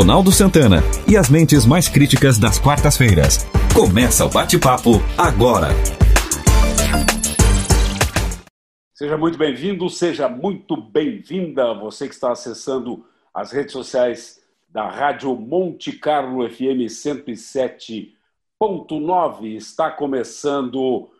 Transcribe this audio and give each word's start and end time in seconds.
Ronaldo 0.00 0.32
Santana 0.32 0.78
e 1.06 1.14
as 1.14 1.28
mentes 1.28 1.66
mais 1.66 1.86
críticas 1.86 2.38
das 2.38 2.58
quartas-feiras. 2.58 3.46
Começa 3.74 4.24
o 4.24 4.30
bate-papo 4.30 4.92
agora. 5.18 5.68
Seja 8.94 9.18
muito 9.18 9.36
bem-vindo, 9.36 9.90
seja 9.90 10.26
muito 10.26 10.74
bem-vinda, 10.74 11.74
você 11.74 12.08
que 12.08 12.14
está 12.14 12.32
acessando 12.32 13.04
as 13.34 13.52
redes 13.52 13.72
sociais 13.72 14.42
da 14.70 14.88
Rádio 14.88 15.36
Monte 15.36 15.92
Carlo 15.92 16.48
FM 16.48 16.88
107.9. 16.88 19.54
Está 19.54 19.90
começando 19.90 21.10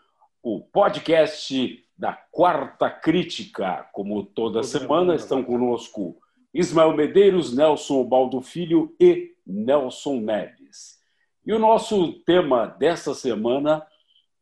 o 0.43 0.59
podcast 0.59 1.85
da 1.99 2.15
Quarta 2.15 2.89
Crítica. 2.89 3.87
Como 3.93 4.25
toda 4.25 4.63
semana, 4.63 5.15
estão 5.15 5.45
conosco 5.45 6.17
Ismael 6.53 6.95
Medeiros, 6.97 7.55
Nelson 7.55 8.05
Baldo 8.05 8.41
Filho 8.41 8.95
e 8.99 9.35
Nelson 9.47 10.21
Neves. 10.21 11.01
E 11.45 11.53
o 11.53 11.59
nosso 11.59 12.13
tema 12.25 12.67
dessa 12.67 13.15
semana 13.15 13.87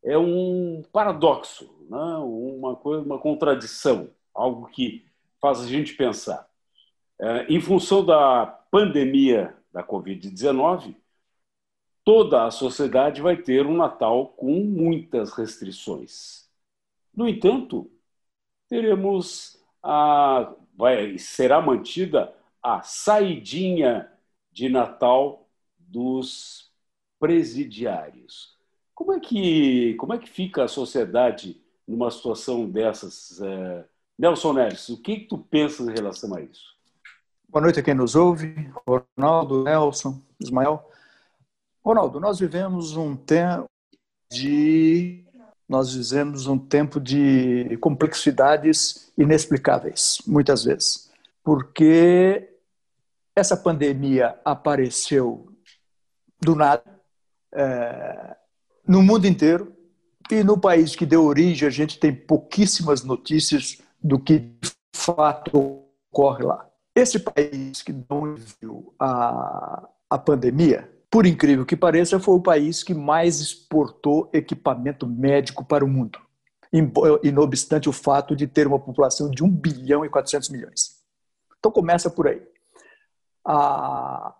é 0.02 0.16
um 0.16 0.82
paradoxo, 0.92 1.64
né? 1.88 2.16
uma 2.18 2.76
coisa, 2.76 3.02
uma 3.02 3.18
contradição, 3.18 4.10
algo 4.34 4.66
que 4.68 5.06
faz 5.40 5.60
a 5.60 5.66
gente 5.66 5.94
pensar. 5.94 6.48
É, 7.20 7.46
em 7.48 7.60
função 7.60 8.04
da 8.04 8.46
pandemia 8.70 9.56
da 9.72 9.82
Covid-19, 9.82 10.94
toda 12.04 12.46
a 12.46 12.50
sociedade 12.50 13.20
vai 13.20 13.36
ter 13.36 13.66
um 13.66 13.76
Natal 13.76 14.28
com 14.28 14.60
muitas 14.60 15.32
restrições. 15.32 16.48
No 17.14 17.28
entanto, 17.28 17.90
teremos 18.68 19.62
a 19.82 20.52
vai 20.78 21.18
será 21.18 21.60
mantida 21.60 22.32
a 22.62 22.82
saidinha 22.82 24.08
de 24.52 24.68
Natal 24.68 25.48
dos 25.76 26.70
presidiários. 27.18 28.56
Como 28.94 29.12
é 29.12 29.18
que 29.18 29.94
como 29.94 30.14
é 30.14 30.18
que 30.18 30.30
fica 30.30 30.62
a 30.64 30.68
sociedade 30.68 31.60
numa 31.86 32.10
situação 32.12 32.70
dessas? 32.70 33.40
É... 33.42 33.84
Nelson 34.16 34.52
Neres, 34.52 34.88
o 34.88 35.00
que, 35.00 35.20
que 35.20 35.26
tu 35.26 35.38
pensas 35.38 35.86
em 35.86 35.92
relação 35.92 36.34
a 36.34 36.40
isso? 36.40 36.76
Boa 37.48 37.62
noite 37.62 37.80
a 37.80 37.82
quem 37.82 37.94
nos 37.94 38.14
ouve, 38.14 38.54
Ronaldo, 38.86 39.64
Nelson, 39.64 40.20
Ismael. 40.40 40.88
Ronaldo, 41.84 42.20
nós 42.20 42.38
vivemos 42.38 42.96
um 42.96 43.16
tempo 43.16 43.66
de 44.30 45.24
nós 45.68 45.92
vivemos 45.92 46.46
um 46.46 46.58
tempo 46.58 46.98
de 46.98 47.76
complexidades 47.80 49.12
inexplicáveis, 49.18 50.18
muitas 50.26 50.64
vezes, 50.64 51.10
porque 51.44 52.48
essa 53.36 53.56
pandemia 53.56 54.38
apareceu 54.44 55.52
do 56.40 56.54
nada 56.54 56.82
é, 57.52 58.36
no 58.86 59.02
mundo 59.02 59.26
inteiro 59.26 59.72
e 60.30 60.42
no 60.42 60.58
país 60.58 60.96
que 60.96 61.06
deu 61.06 61.24
origem 61.24 61.68
a 61.68 61.70
gente 61.70 61.98
tem 61.98 62.14
pouquíssimas 62.14 63.04
notícias 63.04 63.78
do 64.02 64.18
que 64.18 64.38
de 64.38 64.72
fato 64.94 65.84
ocorre 66.10 66.44
lá. 66.44 66.68
Esse 66.94 67.18
país 67.18 67.82
que 67.82 67.92
não 67.92 68.34
viu 68.34 68.94
a, 68.98 69.88
a 70.10 70.18
pandemia 70.18 70.90
por 71.10 71.26
incrível 71.26 71.64
que 71.64 71.76
pareça, 71.76 72.20
foi 72.20 72.34
o 72.34 72.42
país 72.42 72.82
que 72.82 72.92
mais 72.94 73.40
exportou 73.40 74.28
equipamento 74.32 75.06
médico 75.06 75.64
para 75.64 75.84
o 75.84 75.88
mundo, 75.88 76.18
e 76.70 77.32
não 77.32 77.42
obstante 77.42 77.88
o 77.88 77.92
fato 77.92 78.36
de 78.36 78.46
ter 78.46 78.66
uma 78.66 78.78
população 78.78 79.30
de 79.30 79.42
1 79.42 79.50
bilhão 79.50 80.04
e 80.04 80.08
400 80.08 80.50
milhões. 80.50 80.98
Então 81.58 81.72
começa 81.72 82.10
por 82.10 82.28
aí. 82.28 82.42
A 83.44 84.34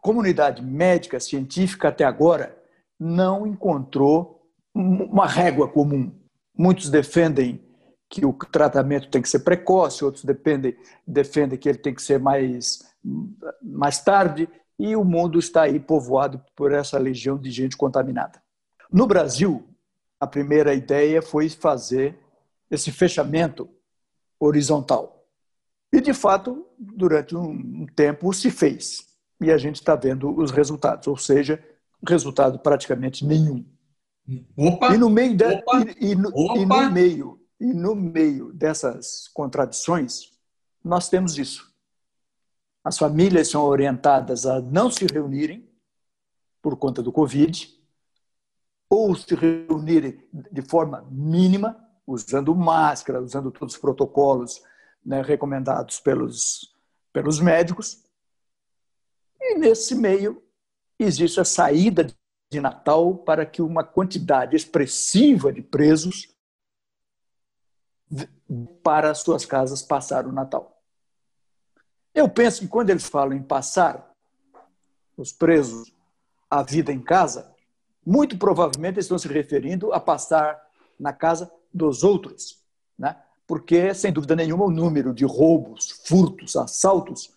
comunidade 0.00 0.62
médica 0.62 1.18
científica 1.18 1.88
até 1.88 2.04
agora 2.04 2.56
não 2.98 3.46
encontrou 3.46 4.48
uma 4.72 5.26
régua 5.26 5.66
comum. 5.66 6.12
Muitos 6.56 6.88
defendem 6.88 7.60
que 8.08 8.24
o 8.24 8.32
tratamento 8.32 9.10
tem 9.10 9.20
que 9.20 9.28
ser 9.28 9.40
precoce, 9.40 10.04
outros 10.04 10.24
defendem, 10.24 10.76
defendem 11.04 11.58
que 11.58 11.68
ele 11.68 11.78
tem 11.78 11.92
que 11.92 12.02
ser 12.02 12.20
mais, 12.20 12.84
mais 13.60 13.98
tarde 14.00 14.48
e 14.78 14.96
o 14.96 15.04
mundo 15.04 15.38
está 15.38 15.62
aí 15.62 15.78
povoado 15.78 16.42
por 16.54 16.72
essa 16.72 16.98
legião 16.98 17.38
de 17.38 17.50
gente 17.50 17.76
contaminada. 17.76 18.42
No 18.90 19.06
Brasil, 19.06 19.68
a 20.18 20.26
primeira 20.26 20.74
ideia 20.74 21.22
foi 21.22 21.48
fazer 21.48 22.18
esse 22.70 22.90
fechamento 22.90 23.68
horizontal. 24.38 25.26
E, 25.92 26.00
de 26.00 26.12
fato, 26.12 26.66
durante 26.78 27.36
um 27.36 27.86
tempo 27.94 28.32
se 28.32 28.50
fez. 28.50 29.06
E 29.40 29.50
a 29.50 29.58
gente 29.58 29.76
está 29.76 29.94
vendo 29.94 30.36
os 30.36 30.50
resultados, 30.50 31.06
ou 31.06 31.16
seja, 31.16 31.62
resultado 32.06 32.58
praticamente 32.58 33.24
nenhum. 33.24 33.64
Opa, 34.56 34.94
e 34.94 34.98
no 34.98 35.10
meio 35.10 35.36
de, 35.36 35.44
e, 35.44 36.12
e, 36.12 36.14
no, 36.14 36.30
e, 36.56 36.64
no, 36.64 36.90
meio 36.90 37.40
e 37.60 37.74
no 37.74 37.94
meio 37.94 38.52
dessas 38.54 39.28
contradições 39.28 40.30
nós 40.82 41.10
temos 41.10 41.36
isso 41.36 41.73
as 42.84 42.98
famílias 42.98 43.48
são 43.48 43.64
orientadas 43.64 44.44
a 44.44 44.60
não 44.60 44.90
se 44.90 45.06
reunirem 45.06 45.66
por 46.60 46.76
conta 46.76 47.02
do 47.02 47.10
Covid, 47.10 47.74
ou 48.90 49.16
se 49.16 49.34
reunirem 49.34 50.22
de 50.30 50.62
forma 50.62 51.06
mínima, 51.10 51.82
usando 52.06 52.54
máscara, 52.54 53.22
usando 53.22 53.50
todos 53.50 53.74
os 53.74 53.80
protocolos 53.80 54.62
né, 55.04 55.22
recomendados 55.22 55.98
pelos, 55.98 56.74
pelos 57.12 57.40
médicos. 57.40 58.04
E 59.40 59.58
nesse 59.58 59.94
meio 59.94 60.42
existe 60.98 61.40
a 61.40 61.44
saída 61.44 62.06
de 62.52 62.60
Natal 62.60 63.16
para 63.16 63.46
que 63.46 63.62
uma 63.62 63.82
quantidade 63.82 64.54
expressiva 64.54 65.52
de 65.52 65.62
presos 65.62 66.28
para 68.82 69.14
suas 69.14 69.44
casas 69.44 69.82
passar 69.82 70.26
o 70.26 70.32
Natal. 70.32 70.73
Eu 72.14 72.28
penso 72.28 72.60
que 72.60 72.68
quando 72.68 72.90
eles 72.90 73.06
falam 73.06 73.36
em 73.36 73.42
passar 73.42 74.14
os 75.16 75.32
presos 75.32 75.92
a 76.48 76.62
vida 76.62 76.92
em 76.92 77.00
casa, 77.00 77.52
muito 78.06 78.38
provavelmente 78.38 78.94
eles 78.94 79.06
estão 79.06 79.18
se 79.18 79.26
referindo 79.26 79.92
a 79.92 79.98
passar 79.98 80.60
na 80.98 81.12
casa 81.12 81.50
dos 81.72 82.04
outros, 82.04 82.62
né? 82.96 83.16
porque, 83.46 83.92
sem 83.92 84.12
dúvida 84.12 84.36
nenhuma, 84.36 84.64
o 84.64 84.70
número 84.70 85.12
de 85.12 85.24
roubos, 85.24 86.02
furtos, 86.04 86.56
assaltos 86.56 87.32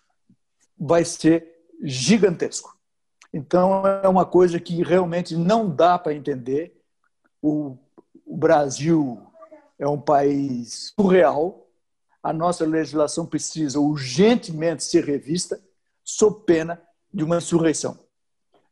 vai 0.78 1.04
ser 1.04 1.66
gigantesco. 1.82 2.76
Então, 3.32 3.86
é 3.86 4.08
uma 4.08 4.24
coisa 4.24 4.58
que 4.58 4.82
realmente 4.82 5.36
não 5.36 5.68
dá 5.68 5.98
para 5.98 6.14
entender. 6.14 6.74
O, 7.42 7.76
o 8.24 8.36
Brasil 8.36 9.20
é 9.78 9.86
um 9.86 10.00
país 10.00 10.94
surreal, 10.98 11.67
a 12.28 12.32
nossa 12.34 12.66
legislação 12.66 13.24
precisa 13.24 13.80
urgentemente 13.80 14.84
ser 14.84 15.02
revista, 15.02 15.58
sob 16.04 16.44
pena 16.44 16.78
de 17.12 17.24
uma 17.24 17.38
insurreição. 17.38 17.98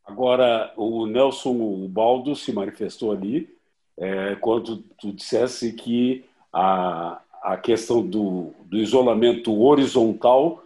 Agora, 0.04 0.74
o 0.76 1.06
Nelson 1.06 1.88
Baldo 1.88 2.36
se 2.36 2.52
manifestou 2.52 3.12
ali 3.12 3.48
é, 3.96 4.36
quando 4.36 4.76
tu 5.00 5.10
dissesse 5.10 5.72
que 5.72 6.26
a, 6.52 7.18
a 7.42 7.56
questão 7.56 8.06
do, 8.06 8.52
do 8.66 8.76
isolamento 8.76 9.58
horizontal 9.58 10.62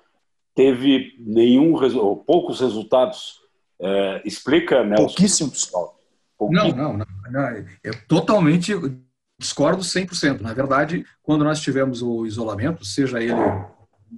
teve 0.53 1.15
nenhum 1.21 1.75
ou 1.97 2.17
poucos 2.17 2.61
resultados. 2.61 3.41
É, 3.79 4.21
explica, 4.25 4.83
Nelson? 4.83 5.07
Pouquíssimos. 5.07 5.71
Não, 6.41 6.69
não, 6.73 6.97
não, 6.97 7.07
não, 7.31 7.41
é 7.41 7.93
totalmente 8.09 8.73
discordo 9.41 9.83
100%. 9.83 10.41
Na 10.43 10.53
verdade, 10.53 11.05
quando 11.23 11.45
nós 11.45 11.61
tivemos 11.61 12.03
o 12.03 12.27
isolamento, 12.27 12.85
seja 12.85 13.23
ele, 13.23 13.35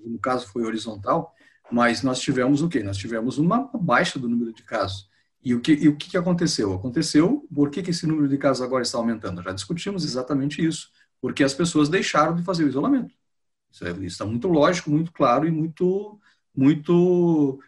no 0.05 0.19
caso 0.19 0.49
foi 0.49 0.65
horizontal, 0.65 1.33
mas 1.71 2.03
nós 2.03 2.21
tivemos 2.21 2.61
o 2.61 2.69
quê? 2.69 2.83
Nós 2.83 2.97
tivemos 2.97 3.39
uma 3.39 3.71
baixa 3.73 4.19
do 4.19 4.29
número 4.29 4.53
de 4.53 4.65
casos. 4.65 5.09
E 5.45 5.55
o 5.55 5.61
que, 5.61 5.73
e 5.73 5.89
o 5.89 5.97
que 5.97 6.17
aconteceu? 6.17 6.73
Aconteceu, 6.75 7.47
por 7.55 7.71
que, 7.71 7.89
esse 7.89 8.07
número 8.07 8.29
de 8.29 8.37
casos 8.37 8.63
agora 8.63 8.83
está 8.83 8.99
aumentando? 8.99 9.43
Já 9.43 9.53
discutimos 9.53 10.05
exatamente 10.05 10.65
isso. 10.65 10.91
Porque 11.21 11.45
as 11.45 11.55
pessoas 11.55 11.89
deixaram 11.89 12.35
de 12.35 12.43
fazer 12.43 12.65
o 12.65 12.69
isolamento. 12.69 13.15
Isso, 13.71 13.87
é, 13.87 13.91
isso 13.91 14.03
está 14.03 14.27
muito 14.27 14.49
lógico, 14.49 14.91
muito 14.91 15.13
claro 15.13 15.47
e 15.47 15.51
muito. 15.53 16.21
muito 16.55 17.61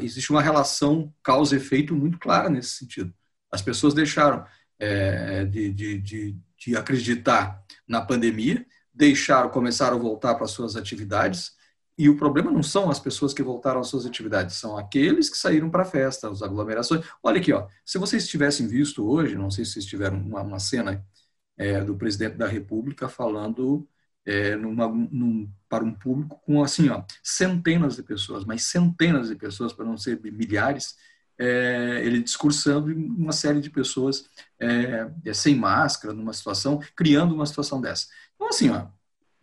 existe 0.00 0.30
uma 0.30 0.42
relação 0.42 1.12
causa-efeito 1.22 1.94
muito 1.94 2.18
clara 2.18 2.50
nesse 2.50 2.70
sentido. 2.70 3.12
As 3.50 3.62
pessoas 3.62 3.94
deixaram 3.94 4.44
é, 4.78 5.44
de, 5.44 5.70
de, 5.72 5.98
de 5.98 6.36
de 6.60 6.76
acreditar 6.76 7.62
na 7.88 8.00
pandemia, 8.00 8.64
deixaram, 8.92 9.48
começaram 9.48 9.96
a 9.96 10.00
voltar 10.00 10.34
para 10.34 10.46
suas 10.46 10.76
atividades. 10.76 11.52
E 11.96 12.08
o 12.08 12.16
problema 12.16 12.50
não 12.50 12.62
são 12.62 12.90
as 12.90 13.00
pessoas 13.00 13.34
que 13.34 13.42
voltaram 13.42 13.80
às 13.80 13.88
suas 13.88 14.06
atividades, 14.06 14.56
são 14.56 14.76
aqueles 14.76 15.28
que 15.28 15.36
saíram 15.36 15.70
para 15.70 15.82
a 15.82 15.86
festa, 15.86 16.30
as 16.30 16.42
aglomerações. 16.42 17.04
Olha 17.22 17.40
aqui, 17.40 17.52
ó, 17.52 17.66
se 17.84 17.98
vocês 17.98 18.28
tivessem 18.28 18.66
visto 18.66 19.06
hoje, 19.06 19.34
não 19.34 19.50
sei 19.50 19.64
se 19.64 19.72
vocês 19.72 19.84
tiveram 19.86 20.18
uma, 20.18 20.42
uma 20.42 20.58
cena 20.58 21.04
é, 21.58 21.82
do 21.82 21.96
presidente 21.96 22.36
da 22.36 22.46
República 22.46 23.08
falando 23.08 23.86
é, 24.24 24.56
numa, 24.56 24.88
num, 24.88 25.50
para 25.68 25.84
um 25.84 25.92
público 25.92 26.40
com 26.44 26.62
assim, 26.62 26.88
ó, 26.88 27.02
centenas 27.22 27.96
de 27.96 28.02
pessoas, 28.02 28.44
mas 28.44 28.64
centenas 28.64 29.28
de 29.28 29.34
pessoas, 29.34 29.72
para 29.72 29.84
não 29.84 29.96
ser 29.96 30.20
milhares, 30.22 30.96
é, 31.40 32.02
ele 32.04 32.22
discursando 32.22 32.94
uma 32.94 33.32
série 33.32 33.62
de 33.62 33.70
pessoas 33.70 34.28
é, 34.60 35.10
é, 35.24 35.32
sem 35.32 35.54
máscara, 35.54 36.12
numa 36.12 36.34
situação, 36.34 36.78
criando 36.94 37.34
uma 37.34 37.46
situação 37.46 37.80
dessa. 37.80 38.08
Então, 38.34 38.48
assim, 38.48 38.68
ó, 38.68 38.88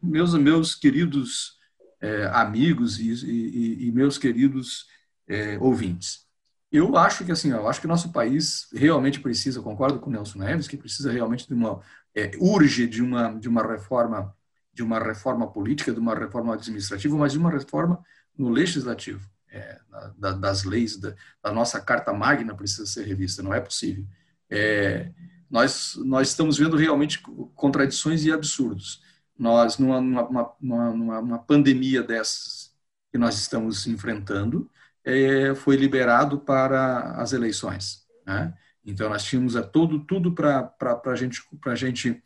meus, 0.02 0.36
meus 0.36 0.76
queridos 0.76 1.58
é, 2.00 2.28
amigos 2.28 3.00
e, 3.00 3.12
e, 3.26 3.88
e, 3.88 3.92
meus 3.92 4.20
queridos 4.20 4.86
é, 5.28 5.58
ouvintes, 5.60 6.28
eu 6.72 6.96
acho 6.96 7.26
que 7.26 7.32
assim, 7.32 7.50
eu 7.50 7.68
acho 7.68 7.80
que 7.80 7.88
o 7.88 7.90
nosso 7.90 8.12
país 8.12 8.68
realmente 8.74 9.20
precisa, 9.20 9.62
concordo 9.62 10.00
com 10.00 10.12
o 10.12 10.14
Nelson 10.14 10.38
Neves, 10.38 10.68
que 10.68 10.78
precisa 10.78 11.12
realmente 11.12 11.48
de 11.48 11.54
uma 11.56 11.82
é, 12.14 12.32
urge 12.40 12.86
de 12.86 13.02
uma 13.02 13.34
de 13.34 13.50
uma 13.50 13.66
reforma 13.66 14.36
de 14.72 14.84
uma 14.84 15.00
reforma 15.00 15.52
política, 15.52 15.92
de 15.92 16.00
uma 16.00 16.14
reforma 16.14 16.54
administrativa, 16.54 17.18
mas 17.18 17.32
de 17.32 17.40
uma 17.40 17.50
reforma 17.50 18.04
no 18.38 18.50
legislativo 18.50 19.28
é, 19.52 19.80
da, 20.18 20.32
das 20.34 20.64
leis, 20.64 20.98
da, 20.98 21.14
da, 21.42 21.52
nossa 21.52 21.80
Carta 21.80 22.14
Magna 22.14 22.56
precisa 22.56 22.86
ser 22.86 23.06
revista, 23.06 23.42
não 23.42 23.54
é 23.54 23.60
possível. 23.60 24.06
É, 24.50 25.12
nós, 25.50 25.96
nós 26.04 26.30
estamos 26.30 26.58
vendo 26.58 26.76
realmente 26.76 27.20
contradições 27.56 28.26
e 28.26 28.32
absurdos. 28.32 29.02
Nós, 29.38 29.78
numa, 29.78 30.02
numa, 30.02 30.56
numa, 30.60 31.22
numa 31.22 31.40
pandemia 31.40 32.04
dessas 32.04 32.74
que 33.12 33.18
nós 33.18 33.36
estamos 33.40 33.88
enfrentando, 33.88 34.70
é, 35.04 35.56
foi 35.56 35.78
liberado 35.78 36.40
para 36.40 37.14
as 37.14 37.32
eleições. 37.32 38.06
Né? 38.26 38.54
Então, 38.86 39.10
nós 39.10 39.24
tínhamos 39.24 39.56
a 39.56 39.64
todo, 39.64 40.00
tudo 40.00 40.34
para 40.34 40.74
a 41.06 41.16
gente, 41.16 41.42
gente, 41.76 42.24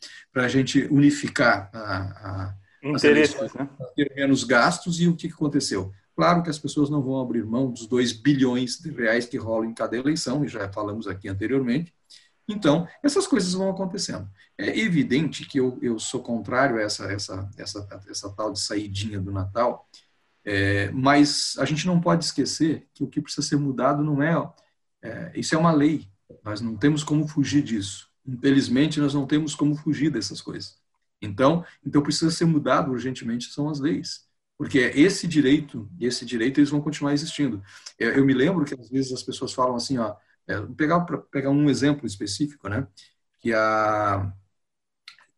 gente 0.47 0.87
unificar 0.89 1.69
a, 1.73 1.97
a, 1.97 2.55
as 2.95 3.03
eleições, 3.03 3.53
né? 3.53 3.69
ter 3.95 4.11
menos 4.15 4.43
gastos, 4.43 4.99
e 4.99 5.07
o 5.07 5.15
que 5.15 5.27
aconteceu? 5.27 5.93
Claro 6.15 6.43
que 6.43 6.49
as 6.49 6.59
pessoas 6.59 6.89
não 6.89 7.01
vão 7.01 7.19
abrir 7.19 7.45
mão 7.45 7.71
dos 7.71 7.87
2 7.87 8.11
bilhões 8.11 8.77
de 8.79 8.91
reais 8.91 9.25
que 9.25 9.37
rolam 9.37 9.69
em 9.69 9.73
cada 9.73 9.97
eleição, 9.97 10.43
e 10.43 10.47
já 10.47 10.71
falamos 10.71 11.07
aqui 11.07 11.27
anteriormente. 11.27 11.93
Então, 12.47 12.87
essas 13.01 13.25
coisas 13.25 13.53
vão 13.53 13.69
acontecendo. 13.69 14.29
É 14.57 14.77
evidente 14.77 15.45
que 15.45 15.59
eu, 15.59 15.77
eu 15.81 15.97
sou 15.97 16.21
contrário 16.21 16.77
a 16.77 16.81
essa, 16.81 17.05
essa, 17.05 17.49
essa, 17.57 17.87
essa 18.09 18.29
tal 18.31 18.51
de 18.51 18.59
saidinha 18.59 19.19
do 19.19 19.31
Natal, 19.31 19.87
é, 20.43 20.91
mas 20.91 21.55
a 21.59 21.65
gente 21.65 21.85
não 21.87 22.01
pode 22.01 22.25
esquecer 22.25 22.87
que 22.93 23.03
o 23.03 23.07
que 23.07 23.21
precisa 23.21 23.47
ser 23.47 23.55
mudado 23.55 24.03
não 24.03 24.21
é, 24.21 24.51
é. 25.01 25.31
Isso 25.35 25.55
é 25.55 25.57
uma 25.57 25.71
lei, 25.71 26.07
nós 26.43 26.59
não 26.61 26.75
temos 26.75 27.03
como 27.03 27.27
fugir 27.27 27.63
disso. 27.63 28.09
Infelizmente, 28.25 28.99
nós 28.99 29.13
não 29.13 29.25
temos 29.25 29.55
como 29.55 29.75
fugir 29.75 30.11
dessas 30.11 30.41
coisas. 30.41 30.77
Então, 31.21 31.63
então 31.85 32.01
precisa 32.01 32.31
ser 32.31 32.45
mudado 32.45 32.91
urgentemente 32.91 33.51
são 33.51 33.69
as 33.69 33.79
leis 33.79 34.29
porque 34.61 34.77
esse 34.93 35.27
direito, 35.27 35.89
esse 35.99 36.23
direito 36.23 36.59
eles 36.59 36.69
vão 36.69 36.79
continuar 36.79 37.13
existindo. 37.13 37.63
Eu, 37.97 38.11
eu 38.11 38.23
me 38.23 38.31
lembro 38.31 38.63
que 38.63 38.75
às 38.79 38.91
vezes 38.91 39.11
as 39.11 39.23
pessoas 39.23 39.53
falam 39.53 39.75
assim, 39.75 39.97
ó, 39.97 40.15
é, 40.47 40.61
pegar 40.77 40.99
para 40.99 41.17
pegar 41.17 41.49
um 41.49 41.67
exemplo 41.67 42.05
específico, 42.05 42.69
né, 42.69 42.85
que 43.39 43.51
a 43.55 44.31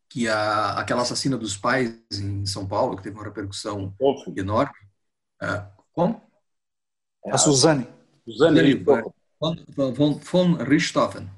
que 0.09 0.27
a 0.27 0.71
aquela 0.71 1.03
assassina 1.03 1.37
dos 1.37 1.55
pais 1.55 1.97
em 2.11 2.45
São 2.45 2.67
Paulo 2.67 2.97
que 2.97 3.03
teve 3.03 3.15
uma 3.15 3.23
repercussão 3.23 3.95
enorme, 4.35 4.75
é, 5.41 5.67
como? 5.93 6.21
A 7.25 7.37
Suzane. 7.37 7.87
Suzane 8.27 8.73
von, 8.75 9.93
von, 9.93 10.19
von 10.19 10.53
Richthofen. 10.55 11.29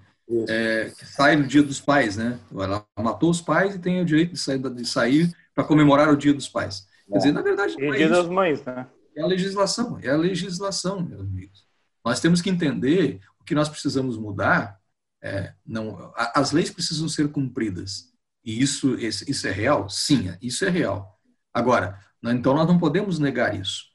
É, 0.49 0.89
que 0.89 1.05
sai 1.05 1.35
no 1.35 1.45
Dia 1.45 1.61
dos 1.61 1.79
Pais, 1.79 2.17
né? 2.17 2.39
Ela 2.51 2.83
matou 2.97 3.29
os 3.29 3.41
pais 3.41 3.75
e 3.75 3.79
tem 3.79 4.01
o 4.01 4.05
direito 4.05 4.33
de 4.33 4.39
sair, 4.39 4.57
de 4.57 4.85
sair 4.87 5.31
para 5.53 5.63
comemorar 5.63 6.09
o 6.09 6.17
Dia 6.17 6.33
dos 6.33 6.49
Pais. 6.49 6.87
Quer 7.07 7.17
dizer, 7.17 7.31
na 7.31 7.41
verdade, 7.41 7.77
não 7.79 7.93
é 7.93 7.97
Dia 7.97 8.09
das 8.09 8.27
Mães, 8.27 8.63
né? 8.63 8.87
É 9.15 9.21
a 9.21 9.27
legislação, 9.27 9.99
é 10.01 10.09
a 10.09 10.17
legislação, 10.17 11.01
meus 11.01 11.21
amigos. 11.21 11.65
Nós 12.03 12.19
temos 12.19 12.41
que 12.41 12.49
entender 12.49 13.21
o 13.39 13.43
que 13.43 13.55
nós 13.55 13.69
precisamos 13.69 14.17
mudar. 14.17 14.79
É, 15.23 15.53
não, 15.65 16.13
as 16.15 16.51
leis 16.51 16.69
precisam 16.69 17.07
ser 17.07 17.29
cumpridas. 17.29 18.11
E 18.43 18.61
isso, 18.61 18.95
isso 18.99 19.47
é 19.47 19.51
real? 19.51 19.89
Sim, 19.89 20.35
isso 20.41 20.65
é 20.65 20.69
real. 20.69 21.19
Agora, 21.53 21.99
então 22.23 22.53
nós 22.53 22.67
não 22.67 22.77
podemos 22.77 23.17
negar 23.17 23.59
isso. 23.59 23.85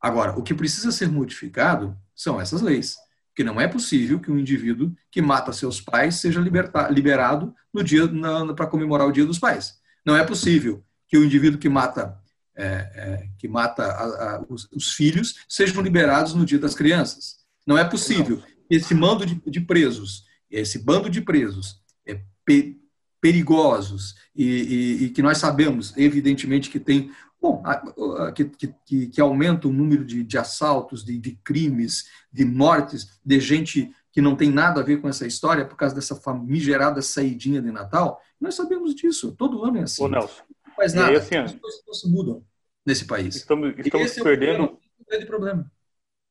Agora, 0.00 0.38
o 0.38 0.42
que 0.42 0.54
precisa 0.54 0.90
ser 0.90 1.08
modificado 1.08 1.96
são 2.14 2.40
essas 2.40 2.62
leis. 2.62 2.96
Porque 3.28 3.44
não 3.44 3.60
é 3.60 3.68
possível 3.68 4.18
que 4.18 4.30
um 4.30 4.38
indivíduo 4.38 4.92
que 5.10 5.22
mata 5.22 5.52
seus 5.52 5.80
pais 5.80 6.16
seja 6.16 6.40
liberado 6.40 7.54
no 7.72 7.84
dia 7.84 8.08
para 8.56 8.66
comemorar 8.66 9.06
o 9.06 9.12
Dia 9.12 9.26
dos 9.26 9.38
Pais. 9.38 9.78
Não 10.04 10.16
é 10.16 10.24
possível 10.24 10.82
que 11.06 11.16
o 11.16 11.24
indivíduo 11.24 11.60
que 11.60 11.68
mata 11.68 12.18
é, 12.60 12.90
é, 12.94 13.28
que 13.38 13.48
mata 13.48 13.82
a, 13.84 14.36
a, 14.36 14.44
os, 14.48 14.68
os, 14.70 14.92
filhos 14.92 15.36
sejam 15.48 15.82
liberados 15.82 16.34
no 16.34 16.44
dia 16.44 16.58
das 16.58 16.74
crianças. 16.74 17.38
Não 17.66 17.78
é 17.78 17.84
possível 17.84 18.42
esse 18.68 18.94
mando 18.94 19.24
de, 19.24 19.40
de, 19.46 19.60
presos, 19.62 20.24
esse 20.50 20.78
bando 20.78 21.08
de 21.08 21.22
presos 21.22 21.80
é, 22.06 22.20
pe, 22.44 22.78
perigosos 23.18 24.14
e, 24.36 24.44
e, 24.44 25.04
e, 25.04 25.10
que 25.10 25.22
nós 25.22 25.38
sabemos, 25.38 25.96
evidentemente, 25.96 26.68
que 26.68 26.78
tem 26.78 27.10
bom, 27.40 27.62
que, 28.34 28.44
que, 28.84 29.06
que 29.08 29.20
aumenta 29.20 29.66
o 29.66 29.72
número 29.72 30.04
de, 30.04 30.22
de 30.22 30.36
assaltos, 30.36 31.02
de, 31.02 31.18
de, 31.18 31.38
crimes, 31.42 32.04
de 32.30 32.44
mortes, 32.44 33.18
de 33.24 33.40
gente 33.40 33.90
que 34.12 34.20
não 34.20 34.36
tem 34.36 34.50
nada 34.50 34.82
a 34.82 34.84
ver 34.84 35.00
com 35.00 35.08
essa 35.08 35.26
história 35.26 35.64
por 35.64 35.76
causa 35.76 35.94
dessa 35.94 36.14
famigerada 36.14 37.00
saidinha 37.00 37.62
de 37.62 37.72
Natal. 37.72 38.20
Nós 38.38 38.54
sabemos 38.54 38.94
disso, 38.94 39.32
todo 39.32 39.64
ano 39.64 39.78
é 39.78 39.82
assim. 39.84 40.04
Ô, 40.04 40.08
Nelson, 40.08 40.42
faz 40.76 40.92
nada, 40.92 41.16
assim, 41.16 41.36
as 41.36 41.54
coisas 41.54 41.82
não 41.86 41.94
se 41.94 42.08
mudam 42.10 42.44
nesse 42.90 43.06
país. 43.06 43.36
Estamos, 43.36 43.74
estamos 43.78 44.14
perdendo. 44.14 44.78
É 45.10 45.18
um 45.18 45.26
problema. 45.26 45.72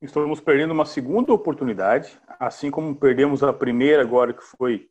Estamos 0.02 0.40
perdendo 0.40 0.72
uma 0.72 0.86
segunda 0.86 1.34
oportunidade, 1.34 2.18
assim 2.40 2.72
como 2.72 2.96
perdemos 2.96 3.44
a 3.44 3.52
primeira 3.52 4.02
agora, 4.02 4.34
que 4.34 4.44
foi, 4.44 4.90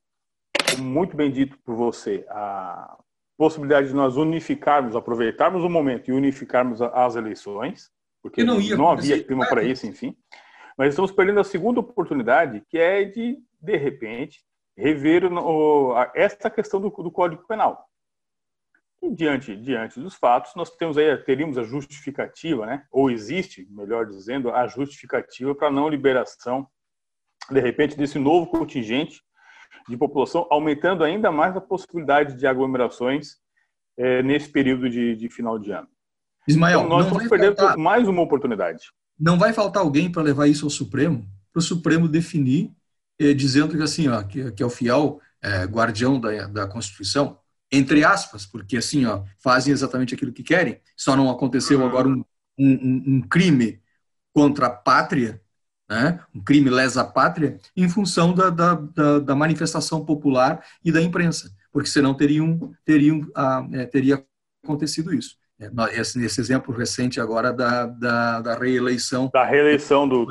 muito 0.78 1.16
bem 1.16 1.30
dito 1.30 1.58
por 1.64 1.74
você, 1.74 2.26
a 2.28 2.98
possibilidade 3.38 3.88
de 3.88 3.94
nós 3.94 4.16
unificarmos, 4.16 4.94
aproveitarmos 4.94 5.64
o 5.64 5.68
momento 5.70 6.08
e 6.08 6.12
unificarmos 6.12 6.82
as 6.82 7.16
eleições, 7.16 7.90
porque 8.22 8.44
não, 8.44 8.60
não 8.60 8.90
havia 8.90 9.22
clima 9.24 9.48
para 9.48 9.62
isso, 9.62 9.86
enfim. 9.86 10.14
Mas 10.76 10.90
estamos 10.90 11.10
perdendo 11.10 11.40
a 11.40 11.44
segunda 11.44 11.80
oportunidade, 11.80 12.62
que 12.68 12.76
é 12.76 13.04
de, 13.04 13.38
de 13.60 13.76
repente, 13.76 14.44
rever 14.76 15.24
o, 15.24 15.94
esta 16.14 16.50
questão 16.50 16.80
do, 16.80 16.90
do 16.90 17.10
Código 17.10 17.46
Penal. 17.46 17.88
E 19.02 19.14
diante, 19.14 19.54
diante 19.56 20.00
dos 20.00 20.14
fatos, 20.14 20.54
nós 20.56 20.70
temos 20.70 20.98
aí, 20.98 21.16
teríamos 21.18 21.56
a 21.56 21.62
justificativa, 21.62 22.66
né? 22.66 22.84
ou 22.90 23.10
existe, 23.10 23.66
melhor 23.70 24.06
dizendo, 24.06 24.50
a 24.50 24.66
justificativa 24.66 25.54
para 25.54 25.70
não 25.70 25.88
liberação, 25.88 26.66
de 27.50 27.60
repente, 27.60 27.96
desse 27.96 28.18
novo 28.18 28.46
contingente 28.48 29.22
de 29.88 29.96
população, 29.96 30.46
aumentando 30.50 31.04
ainda 31.04 31.30
mais 31.30 31.56
a 31.56 31.60
possibilidade 31.60 32.34
de 32.34 32.46
aglomerações 32.46 33.36
é, 33.96 34.22
nesse 34.22 34.48
período 34.48 34.90
de, 34.90 35.14
de, 35.16 35.28
final 35.28 35.58
de 35.58 35.70
ano. 35.70 35.88
Ismael, 36.46 36.80
então, 36.80 36.88
nós 36.88 37.06
estamos 37.06 37.28
perdendo 37.28 37.56
faltar, 37.56 37.76
mais 37.76 38.08
uma 38.08 38.22
oportunidade. 38.22 38.90
Não 39.18 39.38
vai 39.38 39.52
faltar 39.52 39.82
alguém 39.82 40.10
para 40.10 40.22
levar 40.22 40.46
isso 40.46 40.66
ao 40.66 40.70
Supremo, 40.70 41.26
para 41.52 41.60
o 41.60 41.62
Supremo 41.62 42.08
definir, 42.08 42.72
eh, 43.18 43.32
dizendo 43.32 43.76
que 43.76 43.82
assim, 43.82 44.08
ó, 44.08 44.22
que, 44.22 44.52
que 44.52 44.62
é 44.62 44.66
o 44.66 44.70
fiel 44.70 45.20
é, 45.42 45.64
guardião 45.64 46.20
da, 46.20 46.46
da 46.46 46.66
Constituição, 46.66 47.38
entre 47.70 48.04
aspas, 48.04 48.46
porque 48.46 48.76
assim, 48.76 49.04
ó, 49.04 49.22
fazem 49.38 49.72
exatamente 49.72 50.14
aquilo 50.14 50.32
que 50.32 50.42
querem. 50.42 50.80
Só 50.96 51.16
não 51.16 51.30
aconteceu 51.30 51.84
agora 51.84 52.08
um, 52.08 52.24
um, 52.58 53.02
um 53.06 53.20
crime 53.22 53.80
contra 54.32 54.66
a 54.66 54.70
pátria, 54.70 55.40
né? 55.88 56.20
um 56.34 56.42
crime 56.42 56.70
lesa 56.70 57.04
pátria, 57.04 57.58
em 57.76 57.88
função 57.88 58.34
da, 58.34 58.50
da, 58.50 58.74
da, 58.74 59.18
da, 59.18 59.34
manifestação 59.34 60.04
popular 60.04 60.64
e 60.84 60.92
da 60.92 61.00
imprensa, 61.00 61.50
porque 61.72 61.88
senão 61.88 62.14
teriam, 62.14 62.72
teriam, 62.84 63.26
ah, 63.34 63.66
é, 63.72 63.86
teria 63.86 64.24
acontecido 64.64 65.14
isso. 65.14 65.36
É, 65.60 65.70
esse, 66.00 66.24
esse 66.24 66.40
exemplo 66.40 66.72
recente 66.72 67.20
agora 67.20 67.52
da, 67.52 67.84
da, 67.86 68.40
da 68.40 68.56
reeleição 68.56 69.28
da 69.32 69.44
reeleição 69.44 70.08
do 70.08 70.24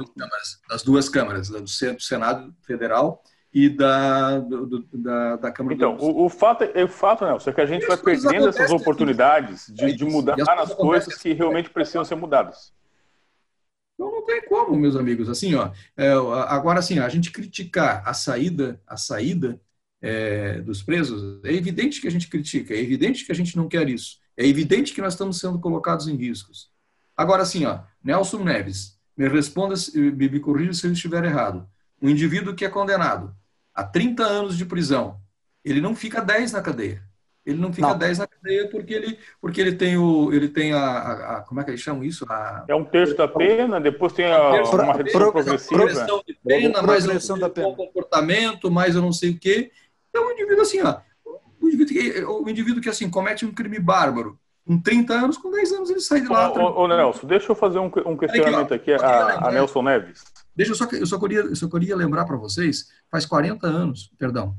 das 0.70 0.84
duas 0.84 1.10
câmaras, 1.10 1.50
do 1.50 1.67
Senado 1.67 2.56
Federal 2.65 3.22
e 3.59 3.69
da, 3.69 4.37
do, 4.37 4.87
da, 4.93 5.35
da 5.37 5.51
Câmara 5.51 5.73
Então, 5.73 5.97
o, 5.97 6.25
o, 6.25 6.29
fato, 6.29 6.63
é, 6.63 6.83
o 6.83 6.87
fato, 6.87 7.25
Nelson, 7.25 7.49
é 7.49 7.53
que 7.53 7.61
a 7.61 7.65
gente 7.65 7.87
vai 7.87 7.97
perdendo 7.97 8.49
essas 8.49 8.69
oportunidades 8.69 9.65
de, 9.73 9.93
de 9.93 10.05
mudar 10.05 10.37
nas 10.37 10.75
coisas 10.75 11.15
que 11.15 11.33
realmente 11.33 11.71
precisam 11.71 12.05
ser 12.05 12.13
mudadas. 12.13 12.71
Então 13.95 14.11
não 14.11 14.23
tem 14.23 14.47
como, 14.47 14.77
meus 14.77 14.95
amigos. 14.95 15.27
Assim, 15.27 15.55
ó, 15.55 15.71
é, 15.97 16.11
agora 16.47 16.77
assim, 16.77 16.99
a 16.99 17.09
gente 17.09 17.31
criticar 17.31 18.03
a 18.05 18.13
saída, 18.13 18.79
a 18.85 18.95
saída 18.95 19.59
é, 20.03 20.61
dos 20.61 20.83
presos, 20.83 21.41
é 21.43 21.51
evidente 21.51 21.99
que 21.99 22.07
a 22.07 22.11
gente 22.11 22.29
critica, 22.29 22.75
é 22.75 22.79
evidente 22.79 23.25
que 23.25 23.31
a 23.31 23.35
gente 23.35 23.57
não 23.57 23.67
quer 23.67 23.89
isso, 23.89 24.19
é 24.37 24.45
evidente 24.45 24.93
que 24.93 25.01
nós 25.01 25.13
estamos 25.13 25.39
sendo 25.39 25.59
colocados 25.59 26.07
em 26.07 26.15
riscos. 26.15 26.69
Agora 27.15 27.41
assim, 27.41 27.65
ó, 27.65 27.79
Nelson 28.03 28.43
Neves, 28.43 28.99
me 29.17 29.27
responda, 29.27 29.73
me, 29.95 30.29
me 30.29 30.39
corrija 30.39 30.73
se 30.73 30.85
eu 30.85 30.91
estiver 30.91 31.23
errado 31.23 31.67
um 31.99 32.09
indivíduo 32.09 32.53
que 32.53 32.63
é 32.63 32.69
condenado 32.69 33.35
a 33.77 33.84
30 33.84 34.24
anos 34.24 34.57
de 34.57 34.65
prisão, 34.65 35.19
ele 35.63 35.79
não 35.79 35.96
fica 35.96 36.19
10 36.19 36.53
na 36.53 36.62
cadeia. 36.63 37.03
Ele 37.46 37.60
não 37.60 37.72
fica 37.72 37.89
não. 37.89 37.98
10 37.98 38.17
na 38.17 38.27
cadeia 38.27 38.67
porque 38.69 38.93
ele, 38.93 39.19
porque 39.39 39.62
ele 39.62 39.74
tem, 39.74 39.98
o, 39.98 40.34
ele 40.34 40.50
tem 40.50 40.74
a, 40.74 40.79
a, 40.79 41.38
a 41.38 41.41
Como 41.41 41.62
é 41.62 41.63
que 41.63 41.69
eles 41.69 41.79
chamam 41.79 42.03
isso? 42.03 42.25
A, 42.27 42.65
é 42.67 42.75
um 42.75 42.84
terço 42.84 43.15
da 43.15 43.27
pena, 43.27 43.79
depois 43.79 44.12
tem 44.13 44.25
a, 44.25 44.63
uma 44.63 44.93
redução 44.93 45.31
progressiva. 45.31 45.84
Progressão 45.84 46.24
de 46.27 46.38
pena, 46.43 46.81
mais 46.81 47.29
um 47.29 47.38
da 47.38 47.50
pena. 47.50 47.72
comportamento, 47.75 48.72
mais 48.72 48.96
eu 48.96 49.01
não 49.01 49.13
sei 49.13 49.29
o 49.29 49.39
quê. 49.39 49.72
É 50.12 50.19
um 50.19 50.31
indivíduo 50.31 50.63
assim, 50.63 50.81
ó. 50.81 50.98
O 51.62 51.67
indivíduo 51.67 51.93
que, 51.93 52.25
o 52.25 52.50
indivíduo 52.50 52.81
que 52.81 52.89
assim, 52.89 53.10
comete 53.10 53.46
um 53.46 53.53
crime 53.53 53.79
bárbaro. 53.79 54.39
Com 54.65 54.81
30 54.81 55.13
anos, 55.13 55.38
com 55.38 55.51
10 55.51 55.72
anos 55.72 55.89
ele 55.89 56.01
sai 56.01 56.19
de 56.19 56.27
lá. 56.27 56.51
Ô, 56.51 56.81
ô, 56.81 56.88
Nelson, 56.88 57.27
deixa 57.27 57.51
eu 57.51 57.55
fazer 57.55 57.79
um, 57.79 57.89
um 58.05 58.17
questionamento 58.17 58.74
aqui, 58.74 58.91
aqui 58.91 59.05
a, 59.05 59.48
a, 59.48 59.51
Nelson 59.51 59.84
Neves. 59.84 60.25
Deixa 60.57 60.71
eu 60.71 60.75
só, 60.75 60.85
eu 60.91 61.05
só 61.05 61.19
queria, 61.19 61.41
eu 61.41 61.55
só 61.55 61.69
queria 61.69 61.95
lembrar 61.95 62.25
para 62.25 62.35
vocês, 62.35 62.89
faz 63.11 63.27
40 63.27 63.67
anos, 63.67 64.11
perdão, 64.17 64.57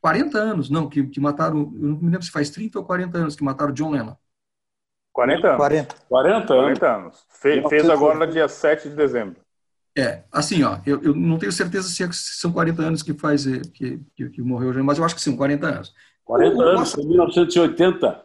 40 0.00 0.38
anos, 0.38 0.70
não, 0.70 0.88
que, 0.88 1.06
que 1.06 1.20
mataram, 1.20 1.58
eu 1.58 1.88
não 1.88 1.96
me 1.98 2.10
lembro 2.10 2.22
se 2.22 2.30
faz 2.30 2.48
30 2.48 2.78
ou 2.78 2.84
40 2.86 3.18
anos 3.18 3.36
que 3.36 3.44
mataram 3.44 3.74
John 3.74 3.90
Lennon. 3.90 4.16
40 5.12 5.46
anos. 5.46 5.56
40. 5.58 5.94
40 6.08 6.54
anos. 6.54 6.78
40 6.78 6.96
anos. 6.96 7.26
Fe, 7.28 7.68
fez 7.68 7.90
agora 7.90 8.26
no 8.26 8.32
dia 8.32 8.48
7 8.48 8.88
de 8.88 8.96
dezembro. 8.96 9.36
É, 9.96 10.22
assim, 10.32 10.62
ó, 10.62 10.78
eu, 10.86 11.02
eu 11.02 11.14
não 11.14 11.36
tenho 11.36 11.52
certeza 11.52 11.88
se 11.88 12.08
são 12.12 12.52
40 12.52 12.80
anos 12.80 13.02
que 13.02 13.12
faz 13.12 13.46
eh, 13.46 13.60
que, 13.74 14.00
que, 14.14 14.30
que 14.30 14.40
morreu, 14.40 14.72
mas 14.82 14.96
eu 14.96 15.04
acho 15.04 15.14
que 15.14 15.20
sim, 15.20 15.36
40 15.36 15.66
anos. 15.66 15.94
40 16.24 16.56
o, 16.56 16.62
anos, 16.62 16.96
em 16.96 17.06
1980. 17.06 18.24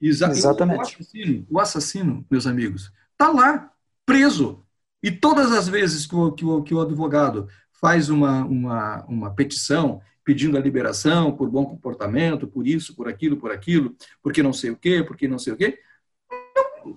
Exa 0.00 0.28
Exatamente. 0.28 0.78
O 0.78 0.82
assassino, 0.82 1.46
o 1.50 1.60
assassino, 1.60 2.26
meus 2.30 2.46
amigos, 2.46 2.92
está 3.12 3.28
lá, 3.28 3.70
preso. 4.06 4.64
E 5.02 5.10
todas 5.10 5.52
as 5.52 5.68
vezes 5.68 6.06
que 6.06 6.14
o, 6.14 6.32
que 6.32 6.44
o, 6.44 6.62
que 6.62 6.74
o 6.74 6.80
advogado 6.80 7.48
faz 7.72 8.10
uma, 8.10 8.44
uma, 8.44 9.04
uma 9.06 9.34
petição 9.34 10.00
pedindo 10.22 10.56
a 10.56 10.60
liberação 10.60 11.32
por 11.32 11.48
bom 11.48 11.64
comportamento, 11.64 12.46
por 12.46 12.66
isso, 12.66 12.94
por 12.94 13.08
aquilo, 13.08 13.36
por 13.36 13.50
aquilo, 13.50 13.96
porque 14.22 14.42
não 14.42 14.52
sei 14.52 14.70
o 14.70 14.76
quê, 14.76 15.02
porque 15.02 15.26
não 15.26 15.38
sei 15.38 15.54
o 15.54 15.56
quê. 15.56 15.78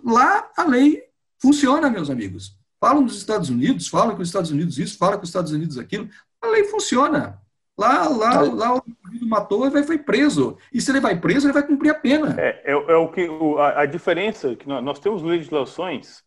Lá 0.04 0.52
a 0.56 0.64
lei 0.64 1.04
funciona, 1.42 1.90
meus 1.90 2.10
amigos. 2.10 2.58
Falam 2.80 3.06
dos 3.06 3.18
Estados 3.18 3.50
Unidos, 3.50 3.88
falam 3.88 4.16
com 4.16 4.22
os 4.22 4.28
Estados 4.28 4.52
Unidos 4.52 4.78
isso, 4.78 4.98
falam 4.98 5.18
com 5.18 5.24
os 5.24 5.30
Estados 5.30 5.52
Unidos 5.52 5.78
aquilo. 5.78 6.10
A 6.42 6.48
lei 6.48 6.66
funciona. 6.66 7.42
Lá, 7.78 8.08
lá, 8.08 8.42
lá 8.42 8.76
o 8.76 8.84
indivíduo 8.86 9.28
matou 9.28 9.66
e 9.66 9.70
vai, 9.70 9.84
foi 9.84 9.98
preso. 9.98 10.58
E 10.72 10.80
se 10.80 10.92
ele 10.92 11.00
vai 11.00 11.20
preso, 11.20 11.48
ele 11.48 11.54
vai 11.54 11.66
cumprir 11.66 11.90
a 11.90 11.96
pena. 11.96 12.36
É, 12.38 12.62
é, 12.66 12.72
é 12.72 12.96
o 12.96 13.08
que 13.10 13.28
a, 13.58 13.82
a, 13.82 13.86
diferença 13.86 14.52
é 14.52 14.56
que 14.56 14.68
nós, 14.68 14.84
nós, 14.84 15.00
temos 15.00 15.24
legislações, 15.24 16.24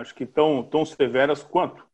acho 0.00 0.14
que 0.14 0.26
tão, 0.26 0.62
tão 0.62 0.84
severas 0.84 1.42
quanto 1.42 1.86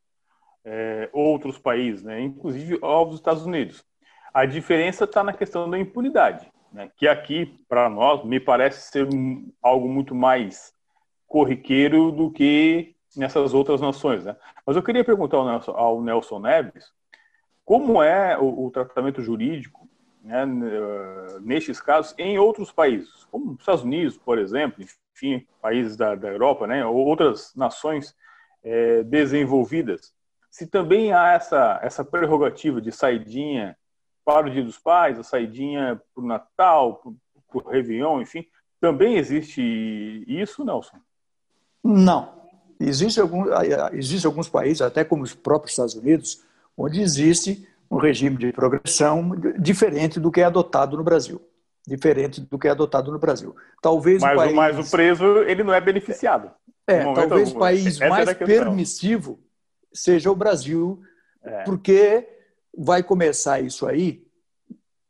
é, 0.65 1.09
outros 1.13 1.59
países, 1.59 2.03
né? 2.03 2.21
inclusive 2.21 2.79
os 2.83 3.15
Estados 3.15 3.45
Unidos. 3.45 3.85
A 4.33 4.47
diferença 4.47 5.05
está 5.05 5.23
na 5.23 5.33
questão 5.33 5.69
da 5.69 5.79
impunidade, 5.79 6.51
né? 6.73 6.91
que 6.97 7.07
aqui, 7.07 7.47
para 7.69 7.89
nós, 7.89 8.25
me 8.25 8.41
parece 8.41 8.91
ser 8.91 9.09
algo 9.63 9.89
muito 9.89 10.15
mais 10.15 10.73
corriqueiro 11.27 12.11
do 12.11 12.31
que 12.31 12.95
nessas 13.17 13.55
outras 13.55 13.81
nações. 13.81 14.25
Né? 14.25 14.37
Mas 14.67 14.77
eu 14.77 14.83
queria 14.83 15.05
perguntar 15.05 15.37
ao 15.37 15.47
Nelson, 15.47 15.73
ao 15.73 16.03
Nelson 16.03 16.39
Neves 16.41 16.93
como 17.65 18.03
é 18.03 18.37
o, 18.39 18.67
o 18.67 18.71
tratamento 18.71 19.23
jurídico 19.23 19.89
né, 20.23 20.45
nestes 21.43 21.81
casos 21.81 22.15
em 22.19 22.39
outros 22.39 22.73
países, 22.73 23.25
como 23.31 23.53
os 23.53 23.61
Estados 23.61 23.83
Unidos, 23.83 24.17
por 24.17 24.39
exemplo, 24.39 24.85
enfim, 25.15 25.47
países 25.63 25.97
da, 25.97 26.15
da 26.15 26.29
Europa, 26.29 26.67
né, 26.67 26.85
ou 26.85 26.97
outras 26.97 27.53
nações 27.55 28.15
é, 28.63 29.03
desenvolvidas. 29.05 30.13
Se 30.51 30.67
também 30.67 31.13
há 31.13 31.33
essa, 31.33 31.81
essa 31.83 32.05
prerrogativa 32.05 32.81
de 32.81 32.93
saidinha 32.93 33.77
para 34.25 34.47
o 34.47 34.51
Dia 34.51 34.65
dos 34.65 34.79
Pais, 34.79 35.19
a 35.19 35.23
saidinha 35.23 36.01
para 36.15 36.25
o 36.25 36.27
Natal, 36.27 37.03
para 37.49 37.59
o 37.59 37.69
Réveillon, 37.69 38.21
enfim. 38.21 38.45
Também 38.81 39.17
existe 39.17 40.25
isso, 40.27 40.65
Nelson? 40.65 40.97
Não. 41.83 42.33
Existe, 42.81 43.21
algum, 43.21 43.45
existe 43.93 44.27
alguns 44.27 44.49
países, 44.49 44.83
até 44.83 45.05
como 45.05 45.23
os 45.23 45.35
próprios 45.35 45.73
Estados 45.73 45.95
Unidos, 45.95 46.43
onde 46.77 47.01
existe 47.01 47.69
um 47.91 47.97
regime 47.97 48.37
de 48.37 48.53
progressão 48.53 49.31
diferente 49.59 50.19
do 50.19 50.31
que 50.31 50.41
é 50.41 50.45
adotado 50.45 50.97
no 50.97 51.05
Brasil. 51.05 51.41
Diferente 51.87 52.41
do 52.41 52.59
que 52.59 52.67
é 52.67 52.71
adotado 52.71 53.13
no 53.13 53.19
Brasil. 53.19 53.55
Talvez 53.83 54.23
mas, 54.23 54.33
o 54.33 54.37
país... 54.37 54.55
mas 54.55 54.79
o 54.79 54.91
preso 54.91 55.25
ele 55.41 55.63
não 55.63 55.75
é 55.75 55.81
beneficiado. 55.81 56.51
É, 56.87 57.03
talvez 57.03 57.49
algum. 57.49 57.57
o 57.57 57.59
país 57.59 58.01
Essa 58.01 58.09
mais 58.09 58.33
permissivo 58.35 59.41
seja 59.93 60.31
o 60.31 60.37
Brasil, 60.37 61.01
é. 61.43 61.63
porque 61.65 62.29
vai 62.77 63.03
começar 63.03 63.61
isso 63.61 63.87
aí, 63.87 64.27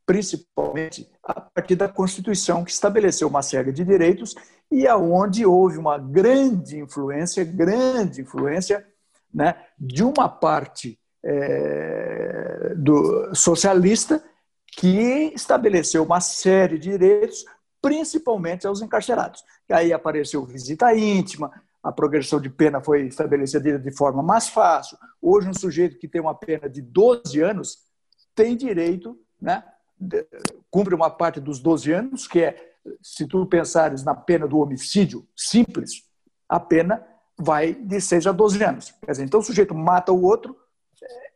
principalmente 0.05 1.09
a 1.23 1.41
partir 1.41 1.75
da 1.75 1.89
Constituição, 1.89 2.63
que 2.63 2.71
estabeleceu 2.71 3.27
uma 3.27 3.41
série 3.41 3.71
de 3.71 3.83
direitos 3.83 4.35
e 4.71 4.87
aonde 4.87 5.45
houve 5.45 5.77
uma 5.77 5.97
grande 5.97 6.77
influência, 6.77 7.43
grande 7.43 8.21
influência, 8.21 8.85
né, 9.33 9.55
de 9.77 10.03
uma 10.03 10.29
parte 10.29 10.99
é, 11.23 12.73
do 12.75 13.33
socialista 13.33 14.23
que 14.77 15.31
estabeleceu 15.33 16.03
uma 16.03 16.19
série 16.19 16.77
de 16.77 16.89
direitos, 16.91 17.45
principalmente 17.81 18.67
aos 18.67 18.81
encarcerados. 18.81 19.43
E 19.69 19.73
aí 19.73 19.93
apareceu 19.93 20.45
visita 20.45 20.95
íntima, 20.95 21.51
a 21.81 21.91
progressão 21.91 22.41
de 22.41 22.49
pena 22.49 22.81
foi 22.81 23.05
estabelecida 23.05 23.77
de 23.77 23.91
forma 23.91 24.23
mais 24.23 24.49
fácil. 24.49 24.97
Hoje, 25.21 25.47
um 25.47 25.53
sujeito 25.53 25.99
que 25.99 26.07
tem 26.07 26.19
uma 26.19 26.33
pena 26.33 26.67
de 26.67 26.81
12 26.81 27.39
anos 27.41 27.77
tem 28.33 28.57
direito, 28.57 29.17
né, 29.39 29.63
cumpre 30.69 30.93
uma 30.93 31.09
parte 31.09 31.39
dos 31.39 31.59
12 31.59 31.91
anos, 31.91 32.27
que 32.27 32.41
é, 32.41 32.73
se 33.01 33.25
tu 33.27 33.45
pensares 33.45 34.03
na 34.03 34.15
pena 34.15 34.47
do 34.47 34.57
homicídio 34.57 35.27
simples, 35.35 36.03
a 36.49 36.59
pena 36.59 37.05
vai 37.37 37.73
de 37.73 38.01
6 38.01 38.27
a 38.27 38.31
12 38.31 38.63
anos. 38.63 38.91
Quer 39.03 39.11
dizer, 39.11 39.23
então 39.23 39.39
o 39.39 39.43
sujeito 39.43 39.73
mata 39.75 40.11
o 40.11 40.23
outro, 40.23 40.57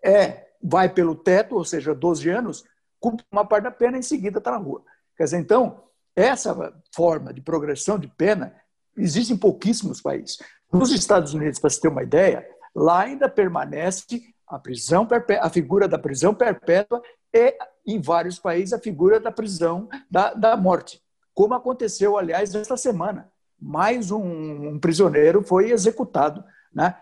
é, 0.03 0.47
vai 0.61 0.89
pelo 0.89 1.15
teto, 1.15 1.55
ou 1.55 1.63
seja, 1.63 1.95
12 1.95 2.29
anos, 2.29 2.63
cumpre 2.99 3.25
uma 3.31 3.45
parte 3.45 3.63
da 3.63 3.71
pena 3.71 3.97
e 3.97 3.99
em 3.99 4.03
seguida 4.03 4.39
está 4.39 4.51
na 4.51 4.57
rua. 4.57 4.83
Quer 5.17 5.25
dizer, 5.25 5.37
então, 5.37 5.83
essa 6.15 6.73
forma 6.93 7.33
de 7.33 7.41
progressão 7.41 7.97
de 7.97 8.07
pena 8.07 8.55
existe 8.97 9.33
em 9.33 9.37
pouquíssimos 9.37 10.01
países. 10.01 10.37
Nos 10.71 10.91
Estados 10.91 11.33
Unidos, 11.33 11.59
para 11.59 11.69
você 11.69 11.81
ter 11.81 11.87
uma 11.87 12.03
ideia, 12.03 12.47
lá 12.75 13.01
ainda 13.01 13.29
permanece 13.29 14.05
a 14.47 14.57
prisão 14.59 15.07
a 15.41 15.49
figura 15.49 15.87
da 15.87 15.97
prisão 15.97 16.33
perpétua 16.33 17.01
e 17.33 17.55
em 17.85 18.01
vários 18.01 18.39
países 18.39 18.73
a 18.73 18.79
figura 18.79 19.19
da 19.19 19.31
prisão 19.31 19.87
da, 20.09 20.33
da 20.33 20.57
morte, 20.57 21.01
como 21.33 21.53
aconteceu, 21.53 22.17
aliás, 22.17 22.53
esta 22.53 22.75
semana. 22.75 23.31
Mais 23.61 24.11
um, 24.11 24.69
um 24.69 24.79
prisioneiro 24.79 25.43
foi 25.43 25.71
executado, 25.71 26.43
né? 26.73 26.95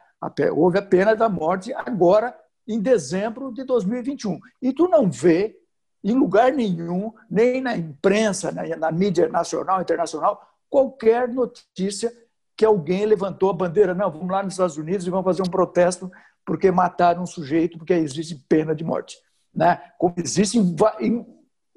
Houve 0.53 0.79
a 0.79 0.81
pena 0.81 1.15
da 1.15 1.29
morte 1.29 1.73
agora 1.73 2.35
em 2.67 2.79
dezembro 2.79 3.53
de 3.53 3.63
2021. 3.63 4.39
E 4.61 4.73
tu 4.73 4.87
não 4.87 5.09
vê 5.09 5.55
em 6.03 6.13
lugar 6.13 6.51
nenhum, 6.51 7.11
nem 7.29 7.61
na 7.61 7.75
imprensa, 7.75 8.51
na, 8.51 8.63
na 8.77 8.91
mídia 8.91 9.27
nacional, 9.27 9.81
internacional, 9.81 10.41
qualquer 10.69 11.27
notícia 11.27 12.11
que 12.55 12.65
alguém 12.65 13.05
levantou 13.05 13.49
a 13.49 13.53
bandeira, 13.53 13.93
não, 13.93 14.11
vamos 14.11 14.29
lá 14.29 14.41
nos 14.41 14.53
Estados 14.53 14.77
Unidos 14.77 15.05
e 15.05 15.09
vamos 15.09 15.25
fazer 15.25 15.43
um 15.43 15.51
protesto 15.51 16.11
porque 16.45 16.71
mataram 16.71 17.23
um 17.23 17.27
sujeito, 17.27 17.77
porque 17.77 17.93
existe 17.93 18.35
pena 18.49 18.73
de 18.73 18.83
morte. 18.83 19.17
Né? 19.53 19.79
Como 19.97 20.13
existe 20.17 20.57
em, 20.57 20.75
em, 20.99 21.25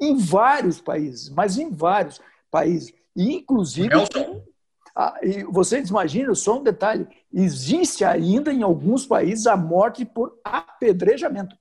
em 0.01 0.17
vários 0.17 0.81
países, 0.81 1.29
mas 1.29 1.59
em 1.59 1.71
vários 1.71 2.21
países. 2.51 2.95
E, 3.15 3.37
inclusive, 3.37 3.91
ah, 4.95 5.19
e 5.23 5.43
vocês 5.45 5.91
imaginam, 5.91 6.35
só 6.35 6.59
um 6.59 6.63
detalhe, 6.63 7.07
existe 7.33 8.05
ainda 8.05 8.53
em 8.53 8.63
alguns 8.63 9.07
países 9.07 9.47
a 9.47 9.57
morte 9.57 10.05
por 10.05 10.39
apedrejamento. 10.45 11.57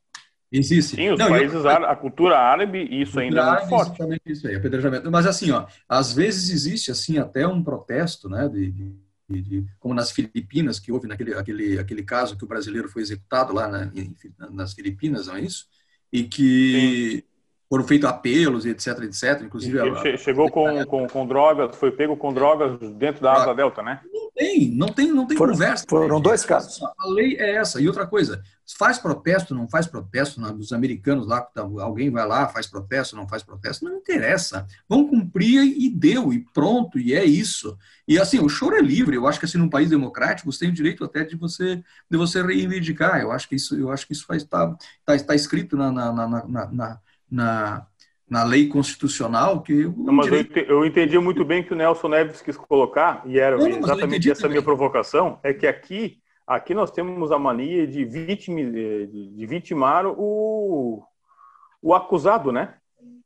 Existe. 0.52 0.96
Sim, 0.96 1.10
os 1.10 1.20
Não, 1.20 1.30
países, 1.30 1.54
eu... 1.54 1.70
a 1.70 1.96
cultura 1.96 2.38
árabe, 2.40 2.84
isso 2.92 3.20
ainda 3.20 3.42
é 3.42 3.46
muito 3.52 3.68
forte. 3.68 3.92
Exatamente 3.92 4.32
isso 4.32 4.48
aí, 4.48 4.56
apedrejamento. 4.56 5.12
Mas 5.12 5.26
assim, 5.28 5.52
ó, 5.52 5.68
às 5.88 6.12
vezes 6.12 6.50
existe 6.50 6.90
assim 6.92 7.20
até 7.20 7.48
um 7.48 7.64
protesto, 7.64 8.28
né, 8.28 8.48
de, 8.50 8.72
de, 8.72 9.42
de, 9.44 9.66
como 9.80 9.94
nas 9.94 10.12
Filipinas, 10.12 10.80
que 10.80 10.92
houve 10.92 11.08
naquele 11.08 11.36
aquele, 11.36 11.78
aquele 11.78 12.04
caso 12.04 12.36
que 12.36 12.44
o 12.44 12.48
brasileiro 12.48 12.90
foi 12.90 13.04
executado 13.04 13.54
lá 13.54 13.68
na, 13.68 13.92
nas 14.50 14.74
Filipinas, 14.74 15.28
não 15.28 15.36
é 15.36 15.42
isso? 15.42 15.68
E 16.12 16.24
que 16.24 17.24
foram 17.70 17.84
feitos 17.84 18.10
apelos, 18.10 18.66
etc, 18.66 19.04
etc. 19.04 19.44
Inclusive, 19.44 19.78
Ele 19.78 20.18
chegou 20.18 20.50
com, 20.50 20.84
com, 20.86 21.08
com, 21.08 21.28
drogas, 21.28 21.76
foi 21.76 21.92
pego 21.92 22.18
com 22.18 22.34
drogas 22.34 22.80
dentro 22.94 23.22
da 23.22 23.34
asa 23.34 23.54
delta, 23.54 23.84
né? 23.84 24.02
Não 24.12 24.32
tem, 24.32 24.72
não 24.72 24.88
tem, 24.88 25.12
não 25.14 25.28
tem 25.28 25.38
foram, 25.38 25.54
conversa. 25.54 25.86
Foram 25.88 26.20
dois 26.20 26.44
casos. 26.44 26.82
A 26.82 27.08
lei 27.10 27.38
é 27.38 27.58
essa. 27.58 27.80
E 27.80 27.88
outra 27.88 28.08
coisa, 28.08 28.42
faz 28.76 28.98
protesto, 28.98 29.54
não 29.54 29.70
faz 29.70 29.86
protesto, 29.86 30.42
dos 30.54 30.74
americanos 30.74 31.28
lá, 31.28 31.42
tá, 31.42 31.62
alguém 31.62 32.10
vai 32.10 32.28
lá, 32.28 32.48
faz 32.48 32.66
protesto, 32.66 33.16
não 33.16 33.28
faz 33.28 33.44
protesto, 33.44 33.86
não 33.86 33.98
interessa. 33.98 34.66
Vão 34.88 35.08
cumprir 35.08 35.62
e 35.62 35.90
deu, 35.92 36.34
e 36.34 36.40
pronto, 36.40 36.98
e 36.98 37.14
é 37.14 37.24
isso. 37.24 37.78
E 38.08 38.18
assim, 38.18 38.40
o 38.40 38.50
choro 38.50 38.78
é 38.78 38.82
livre. 38.82 39.16
Eu 39.16 39.28
acho 39.28 39.40
que 39.40 39.46
assim, 39.46 39.60
num 39.60 39.70
país 39.70 39.92
democrático, 39.92 40.52
você 40.52 40.62
tem 40.62 40.70
o 40.70 40.74
direito 40.74 41.04
até 41.04 41.24
de 41.24 41.36
você 41.36 41.84
de 42.10 42.18
você 42.18 42.42
reivindicar. 42.42 43.22
Eu 43.22 43.32
acho 43.32 43.48
que 43.48 43.54
isso, 43.56 43.76
eu 43.76 43.92
acho 43.92 44.08
que 44.08 44.14
isso 44.14 44.26
está 44.34 44.76
tá, 45.06 45.20
tá 45.20 45.36
escrito 45.36 45.78
na, 45.78 45.92
na, 45.92 46.12
na, 46.12 46.72
na 46.72 47.00
na, 47.32 47.86
na 48.30 48.44
lei 48.44 48.68
constitucional 48.68 49.62
que 49.62 49.86
não, 49.98 50.14
mas 50.14 50.28
direito... 50.28 50.58
eu 50.60 50.86
entendi 50.86 51.18
muito 51.20 51.44
bem 51.44 51.64
que 51.64 51.74
o 51.74 51.76
Nelson 51.76 52.08
Neves 52.10 52.42
quis 52.42 52.58
colocar 52.58 53.22
e 53.26 53.40
era 53.40 53.58
não, 53.58 53.68
exatamente 53.68 54.30
essa 54.30 54.42
também. 54.42 54.58
minha 54.58 54.64
provocação 54.64 55.40
é 55.44 55.54
que 55.54 55.68
aqui 55.68 56.20
aqui 56.50 56.74
nós 56.74 56.90
temos 56.90 57.32
a 57.32 57.38
mania 57.38 57.86
de, 57.86 58.04
vitim, 58.04 58.72
de 58.72 59.46
vitimar 59.46 60.08
o, 60.08 61.04
o 61.80 61.94
acusado, 61.94 62.52
né? 62.52 62.74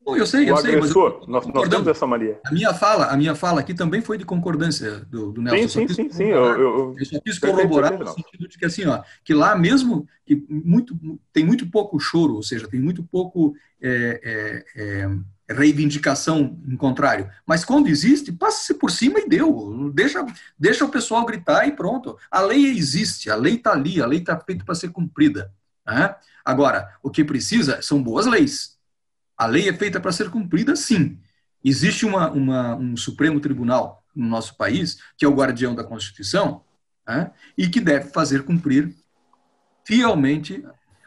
Eu 0.06 0.26
sei, 0.26 0.50
eu 0.50 0.56
o 0.56 0.58
sei. 0.58 0.76
Agressor, 0.76 1.20
eu, 1.22 1.28
nós, 1.28 1.46
nós, 1.48 1.70
temos 1.70 1.88
essa 1.88 2.06
mania. 2.06 2.40
A 2.46 2.52
minha 2.52 2.74
fala, 2.74 3.08
a 3.08 3.16
minha 3.16 3.36
fala 3.36 3.62
aqui 3.62 3.74
também 3.74 4.02
foi 4.02 4.18
de 4.18 4.26
concordância 4.26 5.00
do, 5.10 5.32
do 5.32 5.42
Nelson. 5.42 5.68
Sim, 5.68 5.88
sim, 5.88 5.94
sim, 5.94 6.10
sim. 6.10 6.24
Eu, 6.26 6.46
eu, 6.46 6.96
eu 6.98 7.06
só 7.06 7.20
quis 7.22 7.40
corroborar 7.40 7.98
no 7.98 8.08
sentido 8.08 8.48
de 8.48 8.58
que 8.58 8.66
assim, 8.66 8.86
ó, 8.86 9.02
que 9.24 9.34
lá 9.34 9.56
mesmo 9.56 10.06
que 10.26 10.36
muito 10.50 10.98
tem 11.32 11.46
muito 11.46 11.70
pouco 11.70 12.00
choro, 12.00 12.36
ou 12.36 12.44
seja, 12.44 12.68
tem 12.68 12.82
muito 12.82 13.02
pouco 13.04 13.56
é, 13.82 14.66
é, 14.76 14.84
é, 15.48 15.54
reivindicação 15.54 16.60
em 16.68 16.76
contrário. 16.76 17.30
Mas 17.46 17.64
quando 17.64 17.88
existe, 17.88 18.32
passa-se 18.32 18.74
por 18.74 18.92
cima 18.92 19.20
e 19.20 19.30
deu. 19.30 19.92
Deixa, 19.94 20.26
deixa 20.60 20.84
o 20.84 20.90
pessoal 20.90 21.26
gritar 21.26 21.66
e 21.68 21.72
pronto. 21.72 22.18
A 22.30 22.42
lei 22.42 22.66
existe, 22.66 23.30
a 23.30 23.36
lei 23.36 23.56
está 23.56 23.72
ali, 23.72 24.02
a 24.02 24.06
lei 24.06 24.20
está 24.20 24.38
feita 24.38 24.66
para 24.66 24.76
ser 24.76 24.90
cumprida. 24.90 25.52
Né? 25.86 26.14
Agora, 26.44 26.90
o 27.02 27.10
que 27.10 27.24
precisa 27.24 27.82
são 27.82 28.04
boas 28.04 28.26
leis 28.26 28.73
a 29.38 29.46
lei 29.46 29.68
é 29.68 29.74
feita 29.74 30.00
para 30.00 30.12
ser 30.12 30.30
cumprida, 30.30 30.76
sim. 30.76 31.18
Existe 31.64 32.06
uma, 32.06 32.30
uma, 32.30 32.76
um 32.76 32.96
Supremo 32.96 33.40
Tribunal 33.40 34.04
no 34.16 34.28
nosso 34.28 34.56
país, 34.56 35.00
que 35.18 35.26
é 35.26 35.28
o 35.28 35.34
guardião 35.34 35.74
da 35.74 35.84
Constituição, 35.84 36.62
né, 37.08 37.32
e 37.58 37.68
que 37.68 37.80
deve 37.80 38.10
fazer 38.10 38.44
cumprir 38.44 38.94
fielmente. 39.86 40.64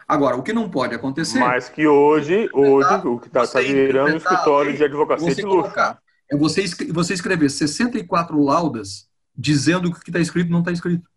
Agora, 0.08 0.36
o 0.36 0.42
que 0.42 0.52
não 0.52 0.68
pode 0.68 0.94
acontecer. 0.94 1.38
Mas 1.38 1.68
que 1.68 1.86
hoje, 1.86 2.48
hoje 2.52 3.06
o 3.06 3.18
que 3.18 3.28
está 3.28 3.46
tá 3.46 3.60
virando 3.60 4.14
um 4.14 4.16
escritório 4.16 4.76
de 4.76 4.84
advocacia 4.84 5.34
de 5.34 5.42
luxo. 5.42 5.62
Colocar, 5.62 5.98
é 6.30 6.36
você, 6.36 6.64
você 6.92 7.14
escrever 7.14 7.50
64 7.50 8.42
laudas 8.42 9.08
dizendo 9.36 9.92
que 9.92 9.98
o 9.98 10.02
que 10.02 10.10
está 10.10 10.20
escrito 10.20 10.50
não 10.50 10.60
está 10.60 10.72
escrito. 10.72 11.08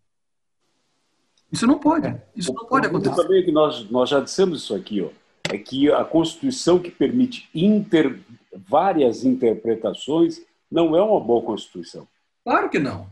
Isso 1.50 1.66
não 1.66 1.78
pode. 1.78 2.06
É. 2.06 2.22
Isso 2.36 2.52
não 2.52 2.66
pode 2.66 2.86
acontecer. 2.86 3.16
Também 3.16 3.44
que 3.44 3.50
nós, 3.50 3.90
nós 3.90 4.08
já 4.08 4.20
dissemos 4.20 4.62
isso 4.62 4.74
aqui, 4.74 5.02
ó 5.02 5.19
é 5.54 5.58
que 5.58 5.90
a 5.90 6.04
Constituição 6.04 6.78
que 6.78 6.90
permite 6.90 7.48
inter, 7.54 8.20
várias 8.68 9.24
interpretações 9.24 10.40
não 10.70 10.96
é 10.96 11.02
uma 11.02 11.20
boa 11.20 11.42
Constituição. 11.42 12.06
Claro 12.44 12.70
que 12.70 12.78
não. 12.78 13.08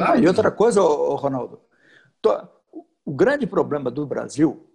Ah, 0.00 0.16
e 0.16 0.26
outra 0.26 0.50
coisa, 0.50 0.80
Ronaldo, 0.80 1.60
o 3.04 3.12
grande 3.12 3.46
problema 3.46 3.90
do 3.90 4.06
Brasil, 4.06 4.66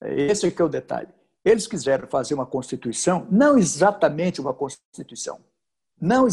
é 0.00 0.22
esse 0.22 0.50
que 0.50 0.62
é 0.62 0.64
o 0.64 0.68
detalhe. 0.68 1.08
Eles 1.44 1.66
quiseram 1.66 2.06
fazer 2.08 2.34
uma 2.34 2.46
Constituição, 2.46 3.26
não 3.30 3.58
exatamente 3.58 4.40
uma 4.40 4.54
Constituição. 4.54 5.40
Não, 6.00 6.26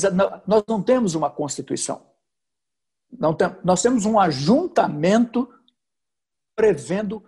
nós 0.47 0.63
não 0.67 0.81
temos 0.81 1.15
uma 1.15 1.29
Constituição. 1.29 2.01
Não 3.11 3.33
tem, 3.33 3.53
nós 3.63 3.81
temos 3.81 4.05
um 4.05 4.19
ajuntamento 4.19 5.49
prevendo 6.55 7.23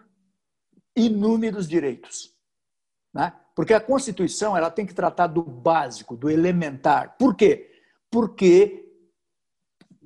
inúmeros 0.96 1.68
direitos. 1.68 2.33
Né? 3.14 3.34
Porque 3.56 3.74
a 3.74 3.80
Constituição 3.80 4.58
ela 4.58 4.72
tem 4.72 4.86
que 4.86 4.94
tratar 4.94 5.28
do 5.28 5.44
básico, 5.44 6.18
do 6.18 6.30
elementar. 6.30 7.16
Por 7.18 7.36
quê? 7.36 7.72
Porque 8.10 8.90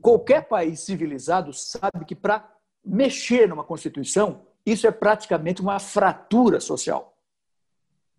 qualquer 0.01 0.47
país 0.47 0.81
civilizado 0.81 1.53
sabe 1.53 2.05
que 2.05 2.15
para 2.15 2.49
mexer 2.83 3.47
numa 3.47 3.63
Constituição, 3.63 4.41
isso 4.65 4.85
é 4.85 4.91
praticamente 4.91 5.61
uma 5.61 5.79
fratura 5.79 6.59
social. 6.59 7.17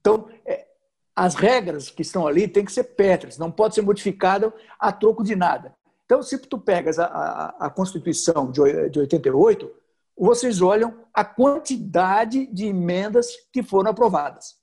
Então, 0.00 0.28
é, 0.47 0.66
as 1.14 1.35
regras 1.35 1.90
que 1.90 2.02
estão 2.02 2.26
ali 2.26 2.49
têm 2.49 2.64
que 2.64 2.73
ser 2.73 2.85
pétreas, 2.85 3.37
não 3.37 3.50
pode 3.50 3.75
ser 3.75 3.83
modificada 3.83 4.52
a 4.78 4.92
troco 4.92 5.23
de 5.23 5.37
nada. 5.37 5.75
Então, 6.04 6.23
se 6.23 6.38
tu 6.38 6.59
pegas 6.59 6.99
a, 6.99 7.04
a, 7.04 7.66
a 7.66 7.71
Constituição 7.71 8.50
de, 8.50 8.88
de 8.88 8.99
88, 9.00 9.71
vocês 10.16 10.62
olham 10.62 11.04
a 11.12 11.25
quantidade 11.25 12.47
de 12.47 12.66
emendas 12.66 13.28
que 13.53 13.62
foram 13.62 13.90
aprovadas. 13.90 14.58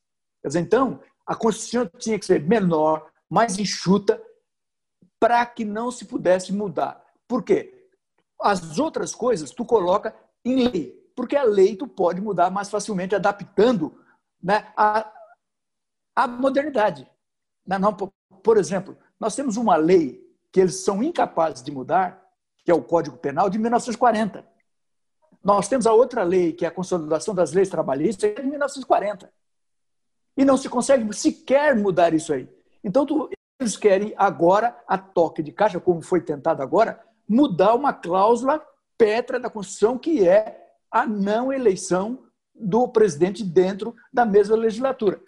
Quer 0.46 0.50
dizer, 0.50 0.60
então, 0.60 1.00
a 1.26 1.34
Constituição 1.36 1.90
tinha 1.98 2.20
que 2.20 2.26
ser 2.28 2.40
menor, 2.40 3.10
mais 3.28 3.58
enxuta, 3.58 4.22
para 5.20 5.44
que 5.44 5.66
não 5.66 5.90
se 5.90 6.06
pudesse 6.06 6.54
mudar. 6.54 7.04
Por 7.28 7.42
quê? 7.42 7.90
As 8.40 8.78
outras 8.78 9.16
coisas 9.16 9.50
tu 9.50 9.66
coloca 9.66 10.16
em 10.46 10.68
lei, 10.68 11.12
porque 11.16 11.36
a 11.36 11.42
lei 11.42 11.76
tu 11.76 11.88
pode 11.88 12.22
mudar 12.22 12.52
mais 12.52 12.70
facilmente, 12.70 13.16
adaptando 13.16 14.00
né, 14.40 14.72
a, 14.78 15.12
a 16.16 16.28
modernidade. 16.28 17.10
Não, 17.66 17.92
por 17.92 18.58
exemplo, 18.58 18.96
nós 19.20 19.36
temos 19.36 19.58
uma 19.58 19.76
lei 19.76 20.24
que 20.52 20.60
eles 20.60 20.84
são 20.84 21.02
incapazes 21.02 21.64
de 21.64 21.72
mudar, 21.72 22.24
que 22.64 22.70
é 22.70 22.74
o 22.76 22.84
Código 22.84 23.18
Penal 23.18 23.50
de 23.50 23.58
1940. 23.58 24.46
Nós 25.44 25.68
temos 25.68 25.88
a 25.88 25.94
outra 25.94 26.22
lei, 26.22 26.54
que 26.54 26.66
é 26.66 26.68
a 26.68 26.72
Consolidação 26.72 27.34
das 27.34 27.52
Leis 27.52 27.68
Trabalhistas, 27.68 28.30
é 28.30 28.42
de 28.44 28.48
1940. 28.48 29.34
E 30.38 30.44
não 30.44 30.58
se 30.58 30.70
consegue 30.70 31.12
sequer 31.14 31.76
mudar 31.76 32.14
isso 32.14 32.34
aí. 32.34 32.48
Então, 32.84 33.06
tu, 33.06 33.30
eles 33.60 33.78
querem 33.78 34.14
agora, 34.18 34.78
a 34.88 34.98
toque 34.98 35.42
de 35.42 35.52
caixa, 35.52 35.80
como 35.80 36.02
foi 36.02 36.22
tentado 36.22 36.62
agora, 36.62 37.02
mudar 37.28 37.74
uma 37.74 37.94
cláusula 37.94 38.62
pétrea 38.98 39.40
da 39.40 39.50
Constituição, 39.50 39.98
que 39.98 40.28
é 40.28 40.62
a 40.92 41.06
não 41.06 41.52
eleição 41.52 42.24
do 42.54 42.88
presidente 42.88 43.44
dentro 43.44 43.96
da 44.12 44.26
mesma 44.26 44.56
legislatura, 44.56 45.22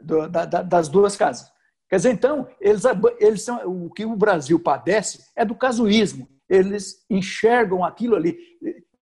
do, 0.00 0.28
da, 0.28 0.44
da, 0.44 0.62
das 0.62 0.88
duas 0.88 1.16
casas. 1.16 1.52
Quer 1.88 1.96
dizer, 1.96 2.12
então, 2.12 2.48
eles, 2.60 2.82
eles 3.18 3.42
são, 3.42 3.86
o 3.86 3.90
que 3.90 4.04
o 4.04 4.16
Brasil 4.16 4.58
padece 4.58 5.30
é 5.36 5.44
do 5.44 5.54
casuísmo. 5.54 6.28
Eles 6.48 7.04
enxergam 7.08 7.84
aquilo 7.84 8.16
ali. 8.16 8.36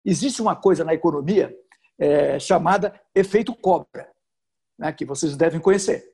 Existe 0.03 0.41
uma 0.41 0.55
coisa 0.55 0.83
na 0.83 0.93
economia 0.93 1.55
é, 1.97 2.37
chamada 2.39 2.99
efeito 3.15 3.55
cobra 3.55 4.12
né, 4.77 4.91
que 4.91 5.05
vocês 5.05 5.35
devem 5.35 5.59
conhecer. 5.59 6.13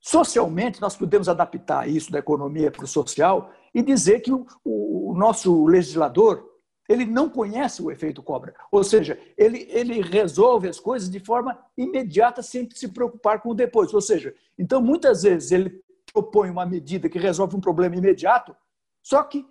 Socialmente, 0.00 0.80
nós 0.80 0.96
podemos 0.96 1.28
adaptar 1.28 1.88
isso 1.88 2.12
da 2.12 2.18
economia 2.18 2.70
para 2.70 2.84
o 2.84 2.88
social 2.88 3.50
e 3.74 3.82
dizer 3.82 4.20
que 4.20 4.32
o, 4.32 4.46
o, 4.64 5.14
nosso 5.16 5.66
legislador 5.66 6.44
ele 6.88 7.04
não 7.04 7.28
conhece 7.28 7.82
o 7.82 7.90
efeito 7.90 8.22
cobra. 8.22 8.54
Ou 8.70 8.84
seja, 8.84 9.18
ele, 9.36 9.66
ele 9.68 10.00
resolve 10.00 10.68
as 10.68 10.78
coisas 10.78 11.10
de 11.10 11.18
forma 11.18 11.58
imediata, 11.76 12.42
sem 12.42 12.68
se 12.70 12.88
preocupar 12.88 13.42
com 13.42 13.50
o 13.50 13.54
depois. 13.54 13.92
Ou 13.92 14.00
seja, 14.00 14.32
então, 14.56 14.80
muitas 14.80 15.24
vezes, 15.24 15.50
ele 15.50 15.82
propõe 16.12 16.50
uma 16.50 16.64
medida 16.64 17.08
que 17.08 17.18
resolve 17.18 17.56
um 17.56 17.60
problema 17.60 17.96
imediato, 17.96 18.54
só 19.02 19.24
que, 19.24 19.44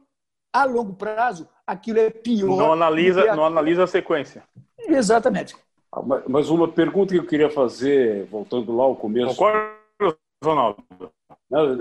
a 0.53 0.63
longo 0.63 0.93
prazo, 0.93 1.49
aquilo 1.67 1.99
é 1.99 2.09
pior. 2.09 2.55
Não 2.55 2.71
analisa, 2.71 3.35
não 3.35 3.45
analisa 3.45 3.83
a 3.83 3.87
sequência. 3.87 4.43
Exatamente. 4.79 5.55
Mas 6.27 6.49
uma 6.49 6.67
pergunta 6.67 7.13
que 7.13 7.19
eu 7.19 7.25
queria 7.25 7.49
fazer, 7.49 8.25
voltando 8.25 8.75
lá 8.75 8.83
ao 8.83 8.95
começo. 8.95 9.35
Concordo, 9.35 10.17
Ronaldo. 10.43 10.83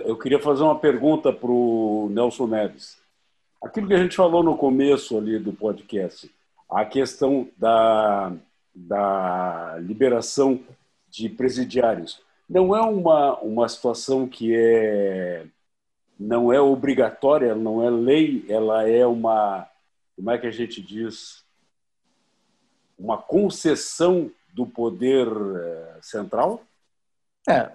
Eu 0.05 0.17
queria 0.17 0.39
fazer 0.39 0.63
uma 0.63 0.79
pergunta 0.79 1.33
para 1.33 1.51
o 1.51 2.09
Nelson 2.11 2.47
Neves. 2.47 2.99
Aquilo 3.63 3.89
que 3.89 3.95
a 3.95 3.99
gente 3.99 4.15
falou 4.15 4.43
no 4.43 4.57
começo 4.57 5.17
ali 5.17 5.39
do 5.39 5.53
podcast, 5.53 6.31
a 6.69 6.85
questão 6.85 7.49
da, 7.57 8.33
da 8.75 9.77
liberação 9.81 10.61
de 11.09 11.29
presidiários, 11.29 12.21
não 12.49 12.77
é 12.77 12.81
uma, 12.83 13.39
uma 13.41 13.69
situação 13.69 14.29
que 14.29 14.55
é 14.55 15.47
não 16.19 16.53
é 16.53 16.61
obrigatória, 16.61 17.55
não 17.55 17.83
é 17.83 17.91
lei, 17.91 18.45
ela 18.49 18.89
é 18.89 19.05
uma 19.07 19.67
como 20.17 20.31
é 20.31 20.39
que 20.39 20.47
a 20.47 20.51
gente 20.51 20.81
diz 20.81 21.44
uma 23.05 23.19
concessão 23.19 24.31
do 24.55 24.67
poder 24.67 25.27
eh, 25.29 25.99
central? 26.01 26.63
É. 27.47 27.71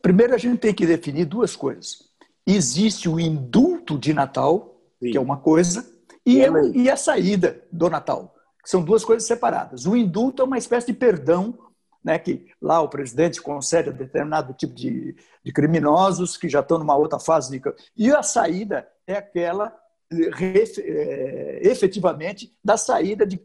Primeiro, 0.00 0.34
a 0.34 0.38
gente 0.38 0.58
tem 0.58 0.74
que 0.74 0.86
definir 0.86 1.26
duas 1.26 1.54
coisas. 1.54 2.08
Existe 2.46 3.08
o 3.08 3.20
indulto 3.20 3.98
de 3.98 4.14
Natal, 4.14 4.80
Sim. 5.02 5.10
que 5.10 5.16
é 5.16 5.20
uma 5.20 5.36
coisa, 5.36 5.86
e, 6.24 6.38
e 6.74 6.90
a 6.90 6.96
saída 6.96 7.62
do 7.70 7.90
Natal, 7.90 8.34
que 8.62 8.70
são 8.70 8.82
duas 8.82 9.04
coisas 9.04 9.26
separadas. 9.26 9.86
O 9.86 9.96
indulto 9.96 10.42
é 10.42 10.44
uma 10.44 10.58
espécie 10.58 10.86
de 10.86 10.94
perdão 10.94 11.58
né, 12.02 12.18
que 12.18 12.46
lá 12.60 12.80
o 12.82 12.88
presidente 12.88 13.40
concede 13.40 13.88
a 13.88 13.92
determinado 13.92 14.52
tipo 14.52 14.74
de, 14.74 15.16
de, 15.42 15.52
criminosos 15.52 16.36
que 16.36 16.48
já 16.50 16.60
estão 16.60 16.78
numa 16.78 16.96
outra 16.96 17.18
fase. 17.18 17.58
De... 17.58 17.62
E 17.96 18.10
a 18.10 18.22
saída 18.22 18.86
é 19.06 19.14
aquela 19.16 19.74
é, 20.12 21.60
efetivamente 21.62 22.54
da 22.62 22.76
saída 22.76 23.26
de 23.26 23.40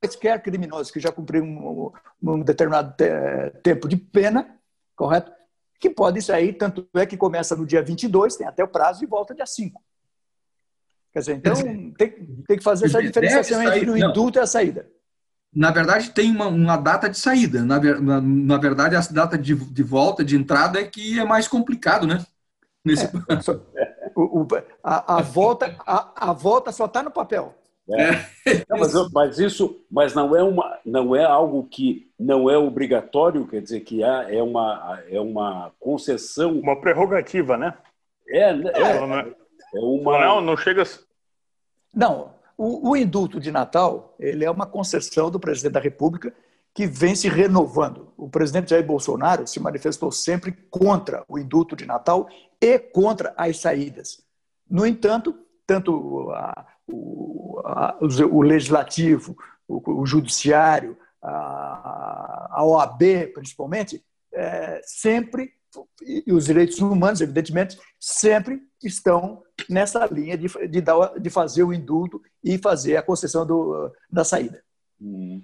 quaisquer 0.00 0.42
criminosos 0.42 0.90
que 0.90 0.98
já 0.98 1.12
cumpriram 1.12 1.46
um, 1.46 1.92
um 2.22 2.42
determinado 2.42 2.94
te, 2.96 3.04
tempo 3.62 3.86
de 3.86 3.96
pena, 3.96 4.58
correto? 4.96 5.30
Que 5.78 5.90
podem 5.90 6.20
sair, 6.20 6.54
tanto 6.54 6.88
é 6.94 7.06
que 7.06 7.16
começa 7.16 7.54
no 7.54 7.66
dia 7.66 7.82
22, 7.82 8.36
tem 8.36 8.46
até 8.46 8.64
o 8.64 8.68
prazo 8.68 9.04
e 9.04 9.06
volta 9.06 9.34
dia 9.34 9.46
5. 9.46 9.80
Quer 11.12 11.18
dizer, 11.20 11.32
então 11.34 11.54
tem, 11.94 12.10
tem 12.46 12.56
que 12.56 12.62
fazer 12.62 12.86
essa 12.86 13.02
diferenciação 13.02 13.62
entre 13.62 13.90
o 13.90 13.96
indulto 13.96 14.38
e 14.38 14.40
a 14.40 14.46
saída. 14.46 14.88
na 15.54 15.70
verdade, 15.70 16.10
tem 16.10 16.30
uma, 16.30 16.46
uma 16.46 16.76
data 16.76 17.08
de 17.08 17.18
saída. 17.18 17.62
Na, 17.64 17.80
na, 17.80 18.20
na, 18.20 18.58
verdade, 18.58 18.94
a 18.94 19.00
data 19.00 19.36
de, 19.36 19.54
de 19.54 19.82
volta, 19.82 20.24
de 20.24 20.36
entrada, 20.36 20.80
é 20.80 20.84
que 20.84 21.18
é 21.18 21.24
mais 21.24 21.48
complicado, 21.48 22.06
né? 22.06 22.24
Nesse... 22.84 23.06
É, 23.28 23.40
só, 23.40 23.54
o, 24.14 24.42
o, 24.42 24.48
a, 24.82 25.16
a, 25.16 25.22
volta, 25.22 25.76
a, 25.86 26.30
a 26.30 26.32
volta 26.32 26.70
só 26.70 26.84
está 26.84 27.02
no 27.02 27.10
papel. 27.10 27.59
É. 27.92 28.64
Não, 28.68 28.78
mas, 28.78 29.12
mas, 29.12 29.38
isso, 29.38 29.80
mas 29.90 30.14
não 30.14 30.36
é 30.36 30.42
uma, 30.42 30.78
não 30.84 31.14
é 31.14 31.24
algo 31.24 31.64
que 31.64 32.10
não 32.18 32.48
é 32.48 32.56
obrigatório, 32.56 33.46
quer 33.46 33.60
dizer 33.60 33.80
que 33.80 34.02
é, 34.02 34.36
é 34.38 34.42
uma, 34.42 35.02
é 35.08 35.20
uma 35.20 35.72
concessão, 35.78 36.58
uma 36.58 36.80
prerrogativa, 36.80 37.56
né? 37.56 37.74
É, 38.28 38.50
é, 38.50 38.52
é, 38.52 38.96
é 39.74 39.80
uma. 39.80 40.18
Não, 40.18 40.40
não 40.40 40.56
chega. 40.56 40.84
Não, 41.94 42.32
o, 42.56 42.90
o 42.90 42.96
indulto 42.96 43.40
de 43.40 43.50
Natal 43.50 44.14
ele 44.18 44.44
é 44.44 44.50
uma 44.50 44.66
concessão 44.66 45.30
do 45.30 45.40
presidente 45.40 45.72
da 45.72 45.80
República 45.80 46.32
que 46.74 46.86
vem 46.86 47.14
se 47.14 47.28
renovando. 47.28 48.12
O 48.16 48.28
presidente 48.28 48.70
Jair 48.70 48.86
Bolsonaro 48.86 49.46
se 49.46 49.58
manifestou 49.58 50.12
sempre 50.12 50.52
contra 50.70 51.24
o 51.28 51.38
indulto 51.38 51.74
de 51.74 51.84
Natal 51.84 52.28
e 52.60 52.78
contra 52.78 53.34
as 53.36 53.58
saídas. 53.58 54.22
No 54.68 54.86
entanto, 54.86 55.34
tanto 55.66 56.30
a, 56.32 56.66
o, 56.92 57.60
a, 57.64 57.98
o, 58.00 58.42
legislativo, 58.42 59.36
o, 59.66 60.02
o 60.02 60.06
judiciário, 60.06 60.96
a, 61.22 62.48
a, 62.52 62.64
OAB, 62.64 63.32
principalmente, 63.34 64.02
é, 64.32 64.80
sempre, 64.84 65.52
e 66.02 66.32
os 66.32 66.46
direitos 66.46 66.78
humanos, 66.78 67.20
evidentemente, 67.20 67.78
sempre 67.98 68.60
estão 68.82 69.42
nessa 69.68 70.06
linha 70.06 70.36
de, 70.36 70.48
de, 70.68 70.80
dar, 70.80 71.18
de 71.18 71.30
fazer 71.30 71.62
o 71.62 71.72
indulto 71.72 72.20
e 72.42 72.58
fazer 72.58 72.96
a 72.96 73.02
concessão 73.02 73.46
do, 73.46 73.92
da 74.10 74.24
saída. 74.24 74.62
Hum. 75.00 75.42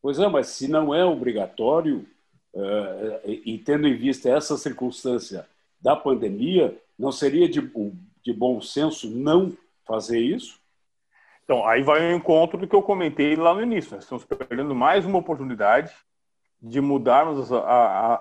Pois 0.00 0.18
é, 0.18 0.28
mas 0.28 0.48
se 0.48 0.68
não 0.68 0.94
é 0.94 1.04
obrigatório, 1.04 2.06
uh, 2.52 3.20
e 3.26 3.58
tendo 3.58 3.88
em 3.88 3.96
vista 3.96 4.28
essa 4.28 4.56
circunstância 4.58 5.46
da 5.80 5.96
pandemia, 5.96 6.78
não 6.98 7.10
seria 7.10 7.48
de, 7.48 7.60
de 8.22 8.32
bom 8.32 8.60
senso 8.60 9.08
não 9.10 9.56
fazer 9.86 10.18
isso? 10.18 10.60
Então, 11.44 11.66
aí 11.66 11.82
vai 11.82 12.10
ao 12.10 12.16
encontro 12.16 12.58
do 12.58 12.66
que 12.66 12.74
eu 12.74 12.82
comentei 12.82 13.36
lá 13.36 13.54
no 13.54 13.62
início. 13.62 13.94
Nós 13.94 14.04
estamos 14.04 14.24
perdendo 14.24 14.74
mais 14.74 15.04
uma 15.04 15.18
oportunidade 15.18 15.92
de 16.60 16.80
mudarmos 16.80 17.52
as, 17.52 17.62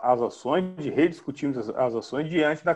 as 0.03 0.21
ações, 0.21 0.75
de 0.77 0.89
rediscutirmos 0.89 1.57
as, 1.57 1.69
as, 1.69 1.95
ações 1.95 2.29
diante 2.29 2.65
da 2.65 2.75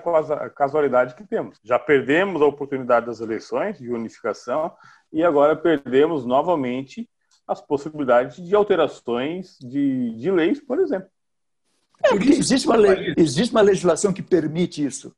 casualidade 0.49 1.13
que 1.13 1.25
temos. 1.25 1.59
Já 1.61 1.77
perdemos 1.77 2.41
a 2.41 2.45
oportunidade 2.45 3.05
das 3.05 3.19
eleições 3.19 3.77
de 3.77 3.91
unificação 3.91 4.71
e 5.11 5.21
agora 5.21 5.57
perdemos 5.57 6.25
novamente 6.25 7.09
as 7.45 7.59
possibilidades 7.59 8.37
de 8.37 8.55
alterações 8.55 9.57
de, 9.59 10.15
de 10.17 10.31
leis, 10.31 10.61
por 10.61 10.79
exemplo. 10.79 11.09
É, 12.05 12.13
existe 12.15 12.65
uma, 12.65 12.77
lei, 12.77 13.13
existe 13.17 13.53
uma 13.53 13.61
legislação 13.61 14.13
que 14.13 14.23
permite 14.23 14.85
isso, 14.85 15.13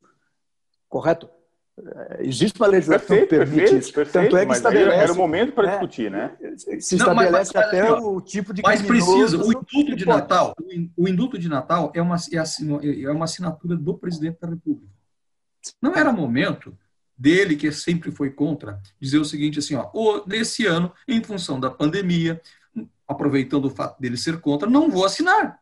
correto? 0.88 1.30
É, 1.78 2.26
existe 2.26 2.60
uma 2.60 2.66
legislação 2.66 3.06
perfeito, 3.06 3.28
que 3.28 3.36
permite 3.36 3.60
perfeito, 3.60 3.78
isso. 3.78 3.92
Perfeito, 3.92 4.24
Tanto 4.24 4.36
é 4.36 4.46
que 4.46 4.52
estabelece, 4.52 4.98
era 4.98 5.12
o 5.12 5.16
momento 5.16 5.52
para 5.52 5.68
é, 5.68 5.70
discutir, 5.70 6.10
né? 6.10 6.36
Se 6.78 6.96
estabelece 6.96 6.98
Não, 6.98 7.14
mas, 7.14 7.56
até 7.56 7.80
assim, 7.80 8.04
o 8.04 8.20
tipo 8.20 8.52
de 8.52 8.62
Mas 8.62 8.82
precisa, 8.82 9.38
o 9.38 9.50
indulto 9.50 9.96
de 9.96 10.06
Natal, 10.06 10.54
o 10.96 11.08
indulto 11.08 11.38
de 11.38 11.48
Natal 11.48 11.90
é 11.94 12.02
uma, 12.02 12.16
é, 12.16 13.02
é 13.02 13.10
uma 13.10 13.24
assinatura 13.24 13.76
do 13.76 13.96
presidente 13.96 14.38
da 14.40 14.48
República. 14.48 14.92
Não 15.80 15.94
era 15.94 16.12
momento 16.12 16.76
dele, 17.16 17.56
que 17.56 17.70
sempre 17.70 18.10
foi 18.10 18.30
contra, 18.30 18.80
dizer 18.98 19.18
o 19.18 19.24
seguinte 19.24 19.58
assim, 19.58 19.74
ó, 19.74 19.90
nesse 20.26 20.66
ano, 20.66 20.92
em 21.06 21.22
função 21.22 21.60
da 21.60 21.70
pandemia, 21.70 22.40
aproveitando 23.06 23.66
o 23.66 23.70
fato 23.70 24.00
dele 24.00 24.16
ser 24.16 24.40
contra, 24.40 24.68
não 24.68 24.90
vou 24.90 25.04
assinar. 25.04 25.58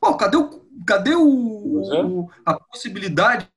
Pô, 0.00 0.16
cadê 0.16 0.36
o, 0.36 0.68
cadê 0.86 1.14
o, 1.14 1.82
é. 1.92 2.04
o, 2.04 2.30
a 2.44 2.54
possibilidade 2.54 3.48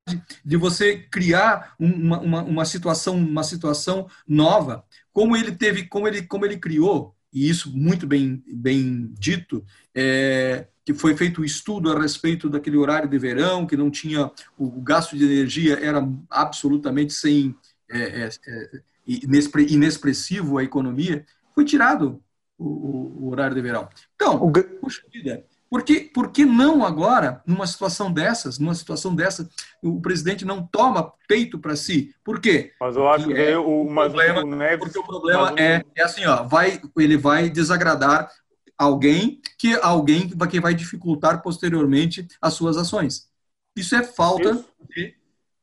de 0.43 0.58
você 0.58 0.97
criar 0.97 1.75
uma, 1.80 2.19
uma, 2.19 2.43
uma, 2.43 2.65
situação 2.65 3.15
uma 3.15 3.43
situação 3.43 4.08
nova 4.27 4.84
como 5.13 5.36
ele 5.36 5.51
teve 5.51 5.88
como 5.88 6.08
ele 6.08 6.23
como 6.23 6.45
ele 6.45 6.58
criou 6.58 7.15
e 7.34 7.49
isso 7.49 7.71
muito 7.75 8.08
bem 8.08 8.43
bem 8.47 9.13
dito 9.17 9.63
é, 9.95 10.67
que 10.84 10.93
foi 10.93 11.15
feito 11.15 11.41
um 11.41 11.45
estudo 11.45 11.91
a 11.91 11.99
respeito 11.99 12.49
daquele 12.49 12.77
horário 12.77 13.10
de 13.10 13.17
verão 13.17 13.65
que 13.65 13.77
não 13.77 13.89
tinha 13.89 14.32
o 14.58 14.82
gasto 14.82 15.17
de 15.17 15.23
energia 15.23 15.80
era 15.82 16.06
absolutamente 16.30 17.13
sem 17.13 17.56
é, 17.89 18.23
é, 18.23 18.30
é 18.47 18.82
inexpressivo 19.08 20.58
a 20.58 20.63
economia 20.63 21.25
foi 21.54 21.65
tirado 21.65 22.21
o, 22.58 23.25
o, 23.25 23.30
horário 23.30 23.56
de 23.56 23.62
verão 23.62 23.88
então 24.15 24.51
puxa 24.82 25.01
vida 25.12 25.45
por 25.72 25.84
que, 25.84 26.02
por 26.02 26.34
que 26.34 26.44
não 26.44 26.86
agora, 26.86 27.42
numa 27.48 27.66
situação 27.66 28.12
dessas, 28.12 28.60
numa 28.60 28.76
situação 28.76 29.16
dessa, 29.16 29.50
o 29.82 30.02
presidente 30.02 30.44
não 30.44 30.68
toma 30.68 31.14
peito 31.30 31.58
para 31.58 31.78
si? 31.78 32.14
Por 32.26 32.42
quê? 32.42 32.74
Mas 32.78 32.98
eu 32.98 33.08
acho 33.08 33.28
que 33.28 33.34
é, 33.34 33.58
o, 33.58 33.86
mas 33.86 34.12
problema, 34.12 34.42
o 34.42 34.46
Neves, 34.54 34.80
porque 34.80 35.00
o 35.00 35.04
problema 35.06 35.54
é, 35.58 35.82
é 35.96 36.04
assim, 36.04 36.26
ó, 36.26 36.44
vai, 36.44 36.82
ele 36.98 37.16
vai 37.16 37.50
desagradar 37.50 38.30
alguém 38.78 39.40
que 39.58 39.74
alguém 39.82 40.28
que 40.28 40.60
vai 40.60 40.74
dificultar 40.74 41.42
posteriormente 41.42 42.28
as 42.42 42.54
suas 42.54 42.76
ações. 42.76 43.30
Isso 43.74 43.96
é 43.96 44.04
falta 44.04 44.50
Isso. 44.50 44.66
de 44.94 45.16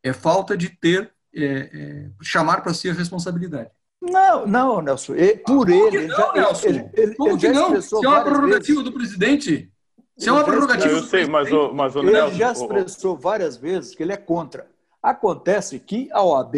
é 0.03 0.14
falta 0.14 0.57
de 0.57 0.71
ter 0.71 1.12
é, 1.35 1.44
é, 1.44 2.11
chamar 2.23 2.62
para 2.62 2.73
si 2.73 2.88
a 2.88 2.94
responsabilidade. 2.94 3.68
Não, 4.01 4.47
não, 4.47 4.81
Nelson. 4.81 5.12
por 5.44 5.68
ele, 5.68 6.07
não, 6.07 6.16
já, 6.16 6.33
Nelson? 6.33 6.66
Ele, 6.66 6.90
ele, 6.94 7.14
Como 7.14 7.33
ele 7.33 7.38
que 7.40 7.49
não? 7.51 7.77
Isso 7.77 8.03
é 8.03 8.09
uma 8.09 8.23
prerrogativa 8.23 8.83
do 8.83 8.92
presidente. 8.92 9.71
Isso 10.18 10.31
é 10.31 10.33
uma 10.33 10.44
prerrogativa. 10.44 10.92
Eu 10.92 11.02
sei, 11.04 11.26
mas 11.26 11.52
o, 11.52 11.72
mas 11.72 11.94
o 11.94 12.00
Ele 12.00 12.11
Nelson, 12.11 12.37
já 12.37 12.52
expressou 12.52 13.16
várias 13.16 13.57
vezes 13.57 13.94
que 13.94 14.02
ele 14.02 14.12
é 14.12 14.16
contra. 14.16 14.66
Acontece 15.00 15.78
que 15.78 16.09
a 16.11 16.22
OAB, 16.22 16.57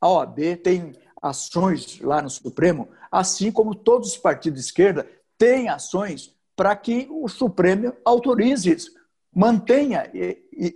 a 0.00 0.08
OAB 0.08 0.38
tem 0.62 0.92
ações 1.20 2.00
lá 2.00 2.22
no 2.22 2.30
Supremo, 2.30 2.88
assim 3.10 3.50
como 3.50 3.74
todos 3.74 4.10
os 4.10 4.16
partidos 4.16 4.60
de 4.60 4.66
esquerda 4.66 5.06
têm 5.36 5.68
ações 5.68 6.34
para 6.54 6.74
que 6.76 7.08
o 7.10 7.28
Supremo 7.28 7.92
autorize 8.04 8.70
isso, 8.72 8.92
mantenha 9.34 10.10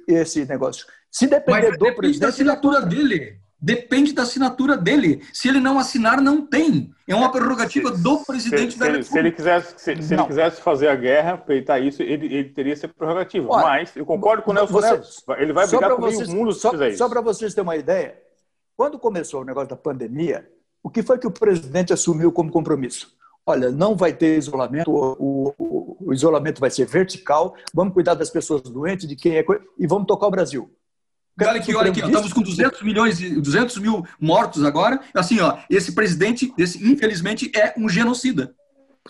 esse 0.06 0.44
negócio. 0.44 0.86
Se 1.10 1.26
depender 1.26 1.70
Mas 1.70 1.78
do 1.78 1.94
presidente. 1.94 2.20
da 2.20 2.28
assinatura 2.28 2.82
dele. 2.82 3.39
Depende 3.62 4.14
da 4.14 4.22
assinatura 4.22 4.74
dele. 4.74 5.22
Se 5.34 5.48
ele 5.48 5.60
não 5.60 5.78
assinar, 5.78 6.20
não 6.20 6.46
tem. 6.46 6.90
É 7.06 7.14
uma 7.14 7.30
prerrogativa 7.30 7.94
se, 7.94 8.02
do 8.02 8.24
presidente 8.24 8.72
se, 8.72 8.78
da 8.78 8.86
República. 8.86 9.12
Se 9.12 9.18
ele 9.18 9.32
quisesse, 9.32 9.74
se, 9.76 10.02
se 10.02 10.14
ele 10.14 10.24
quisesse 10.24 10.62
fazer 10.62 10.88
a 10.88 10.94
guerra, 10.94 11.36
peitar 11.36 11.82
isso, 11.82 12.02
ele, 12.02 12.26
ele 12.26 12.48
teria 12.48 12.72
essa 12.72 12.88
prerrogativa. 12.88 13.46
Olha, 13.50 13.66
Mas 13.66 13.94
eu 13.94 14.06
concordo 14.06 14.42
com 14.42 14.52
o 14.52 14.54
Nelson 14.54 14.72
você, 14.72 14.90
Neves. 14.92 15.24
Ele 15.38 15.52
vai 15.52 15.66
brigar 15.66 15.90
com 15.90 16.00
vocês, 16.00 16.28
o 16.28 16.36
mundo 16.36 16.52
se 16.52 16.60
só, 16.60 16.70
fizer 16.70 16.88
isso. 16.88 16.98
Só 16.98 17.08
para 17.08 17.20
vocês 17.20 17.52
terem 17.52 17.68
uma 17.68 17.76
ideia, 17.76 18.18
quando 18.76 18.98
começou 18.98 19.42
o 19.42 19.44
negócio 19.44 19.68
da 19.68 19.76
pandemia, 19.76 20.48
o 20.82 20.88
que 20.88 21.02
foi 21.02 21.18
que 21.18 21.26
o 21.26 21.30
presidente 21.30 21.92
assumiu 21.92 22.32
como 22.32 22.50
compromisso? 22.50 23.14
Olha, 23.44 23.70
não 23.70 23.94
vai 23.94 24.12
ter 24.12 24.38
isolamento, 24.38 24.90
o, 24.90 25.54
o, 25.58 25.96
o 26.00 26.14
isolamento 26.14 26.60
vai 26.60 26.70
ser 26.70 26.86
vertical, 26.86 27.54
vamos 27.74 27.92
cuidar 27.92 28.14
das 28.14 28.30
pessoas 28.30 28.62
doentes, 28.62 29.06
de 29.06 29.16
quem 29.16 29.36
é 29.36 29.44
e 29.78 29.86
vamos 29.86 30.06
tocar 30.06 30.26
o 30.26 30.30
Brasil. 30.30 30.70
Olha 31.46 31.60
aqui, 31.60 31.74
olha 31.74 31.90
aqui, 31.90 32.02
ó, 32.02 32.06
estamos 32.06 32.32
com 32.32 32.42
200 32.42 32.82
milhões, 32.82 33.18
200 33.18 33.78
mil 33.78 34.04
mortos 34.20 34.64
agora. 34.64 35.00
Assim, 35.14 35.40
ó, 35.40 35.56
esse 35.68 35.92
presidente, 35.92 36.52
esse, 36.58 36.84
infelizmente, 36.84 37.50
é 37.54 37.74
um 37.76 37.88
genocida. 37.88 38.54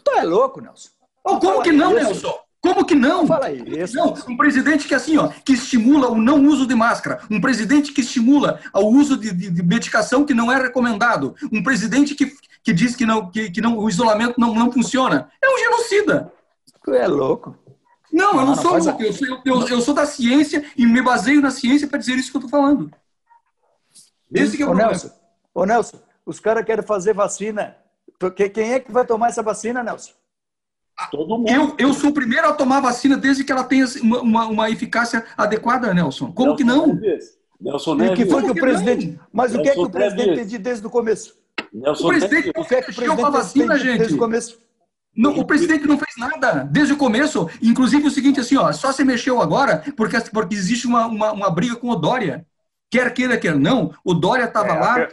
Tu 0.04 0.10
é 0.12 0.22
louco, 0.22 0.60
Nelson? 0.60 0.90
Oh, 1.24 1.38
como 1.38 1.62
que 1.62 1.72
não, 1.72 1.94
Nelson? 1.94 2.34
Como 2.60 2.84
que 2.84 2.94
não? 2.94 3.26
Fala 3.26 3.46
aí. 3.46 3.62
Não, 3.94 4.14
um 4.28 4.36
presidente 4.36 4.86
que 4.86 4.94
assim, 4.94 5.16
ó, 5.16 5.28
que 5.28 5.54
estimula 5.54 6.08
o 6.08 6.20
não 6.20 6.44
uso 6.44 6.66
de 6.66 6.74
máscara, 6.74 7.20
um 7.30 7.40
presidente 7.40 7.92
que 7.92 8.02
estimula 8.02 8.60
o 8.74 8.86
uso 8.86 9.16
de, 9.16 9.32
de, 9.32 9.50
de 9.50 9.62
medicação 9.62 10.26
que 10.26 10.34
não 10.34 10.52
é 10.52 10.60
recomendado, 10.60 11.34
um 11.50 11.62
presidente 11.62 12.14
que, 12.14 12.30
que 12.62 12.72
diz 12.72 12.94
que 12.94 13.06
não, 13.06 13.30
que, 13.30 13.50
que 13.50 13.60
não, 13.62 13.78
o 13.78 13.88
isolamento 13.88 14.38
não, 14.38 14.54
não 14.54 14.70
funciona, 14.70 15.30
é 15.42 15.48
um 15.48 15.58
genocida. 15.58 16.30
Tu 16.84 16.92
é 16.92 17.08
louco. 17.08 17.56
Não, 18.12 18.40
eu 18.40 18.46
não, 18.46 18.54
sou 18.54 18.76
louco. 18.76 19.02
Eu, 19.02 19.12
sou, 19.12 19.42
eu, 19.44 19.68
eu 19.68 19.80
sou 19.80 19.94
da 19.94 20.06
ciência 20.06 20.64
e 20.76 20.86
me 20.86 21.00
baseio 21.00 21.40
na 21.40 21.50
ciência 21.50 21.86
para 21.86 21.98
dizer 21.98 22.14
isso 22.14 22.30
que 22.30 22.36
eu 22.36 22.40
estou 22.40 22.50
falando. 22.50 22.90
Esse 24.32 24.56
que 24.56 24.62
é 24.62 24.66
o 24.66 24.70
Ô, 24.70 24.72
problema. 24.72 24.92
Nelson, 24.92 25.10
Ô, 25.54 25.64
Nelson, 25.64 25.98
os 26.24 26.40
caras 26.40 26.64
querem 26.64 26.84
fazer 26.84 27.14
vacina. 27.14 27.76
Quem 28.52 28.72
é 28.72 28.80
que 28.80 28.92
vai 28.92 29.06
tomar 29.06 29.28
essa 29.28 29.42
vacina, 29.42 29.82
Nelson? 29.82 30.12
Todo 31.10 31.38
mundo. 31.38 31.48
Eu, 31.48 31.74
eu 31.78 31.94
sou 31.94 32.10
o 32.10 32.12
primeiro 32.12 32.46
a 32.48 32.52
tomar 32.52 32.80
vacina 32.80 33.16
desde 33.16 33.42
que 33.42 33.50
ela 33.50 33.64
tenha 33.64 33.86
uma, 34.02 34.20
uma, 34.20 34.46
uma 34.46 34.70
eficácia 34.70 35.24
adequada, 35.36 35.94
Nelson. 35.94 36.32
Como 36.32 36.50
Nelson 36.50 36.56
que 36.56 36.64
não? 36.64 36.86
Nelson 37.60 37.94
Neves. 37.94 38.18
E 38.18 38.22
que 38.24 38.30
foi 38.30 38.42
que 38.42 38.50
o 38.50 38.54
presidente. 38.54 39.06
Não? 39.06 39.20
Mas 39.32 39.52
Nelson 39.52 39.60
o 39.60 39.62
que 39.62 39.68
é 39.68 39.72
que 39.72 39.80
o 39.80 39.90
presidente 39.90 40.48
tem 40.48 40.60
desde 40.60 40.86
o 40.86 40.90
começo? 40.90 41.38
Nelson 41.72 42.04
o 42.04 42.08
presidente 42.08 42.52
não 42.54 42.64
quer 42.64 42.84
que 42.84 42.90
o 42.90 42.94
presidente 42.94 43.30
vacina, 43.30 43.78
gente. 43.78 43.98
Desde 43.98 44.14
o 44.14 44.18
começo. 44.18 44.58
Não, 45.20 45.38
o 45.38 45.44
presidente 45.44 45.86
não 45.86 45.98
fez 45.98 46.16
nada 46.16 46.64
desde 46.64 46.94
o 46.94 46.96
começo. 46.96 47.46
Inclusive 47.62 48.06
o 48.06 48.10
seguinte, 48.10 48.40
assim, 48.40 48.56
ó, 48.56 48.72
só 48.72 48.90
se 48.90 49.04
mexeu 49.04 49.38
agora 49.38 49.84
porque, 49.94 50.18
porque 50.32 50.54
existe 50.54 50.86
uma, 50.86 51.06
uma, 51.06 51.32
uma 51.32 51.50
briga 51.50 51.76
com 51.76 51.90
o 51.90 51.96
Dória. 51.96 52.46
Quer 52.90 53.12
queira, 53.12 53.36
quer 53.36 53.54
não, 53.54 53.92
o 54.02 54.14
Dória 54.14 54.44
estava 54.44 54.70
é, 54.70 54.80
lá. 54.80 55.08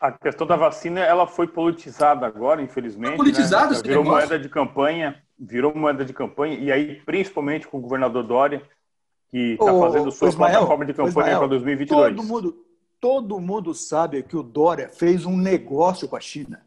A 0.00 0.10
questão 0.10 0.44
da 0.44 0.56
vacina, 0.56 1.00
ela 1.00 1.24
foi 1.24 1.46
politizada 1.46 2.26
agora, 2.26 2.60
infelizmente. 2.60 3.10
Foi 3.10 3.16
politizada, 3.18 3.76
né? 3.76 3.80
Virou 3.82 4.02
negócio. 4.02 4.28
moeda 4.28 4.42
de 4.42 4.48
campanha, 4.48 5.22
virou 5.38 5.72
moeda 5.72 6.04
de 6.04 6.12
campanha, 6.12 6.58
e 6.58 6.72
aí, 6.72 6.96
principalmente 7.06 7.68
com 7.68 7.78
o 7.78 7.80
governador 7.80 8.24
Dória, 8.24 8.60
que 9.30 9.52
está 9.52 9.78
fazendo 9.78 10.10
sua 10.10 10.28
Ismael, 10.30 10.50
plataforma 10.52 10.84
de 10.84 10.94
campanha 10.94 11.38
para 11.38 11.46
2022. 11.46 12.16
Todo 12.16 12.26
mundo, 12.26 12.56
todo 13.00 13.40
mundo 13.40 13.72
sabe 13.72 14.20
que 14.24 14.36
o 14.36 14.42
Dória 14.42 14.88
fez 14.88 15.24
um 15.24 15.36
negócio 15.36 16.08
com 16.08 16.16
a 16.16 16.20
China. 16.20 16.66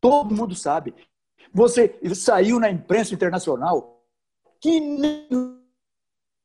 Todo 0.00 0.34
mundo 0.34 0.54
sabe. 0.54 0.94
Você 1.54 1.96
saiu 2.16 2.58
na 2.58 2.68
imprensa 2.68 3.14
internacional 3.14 4.02
que 4.60 4.68
ele, 4.68 5.28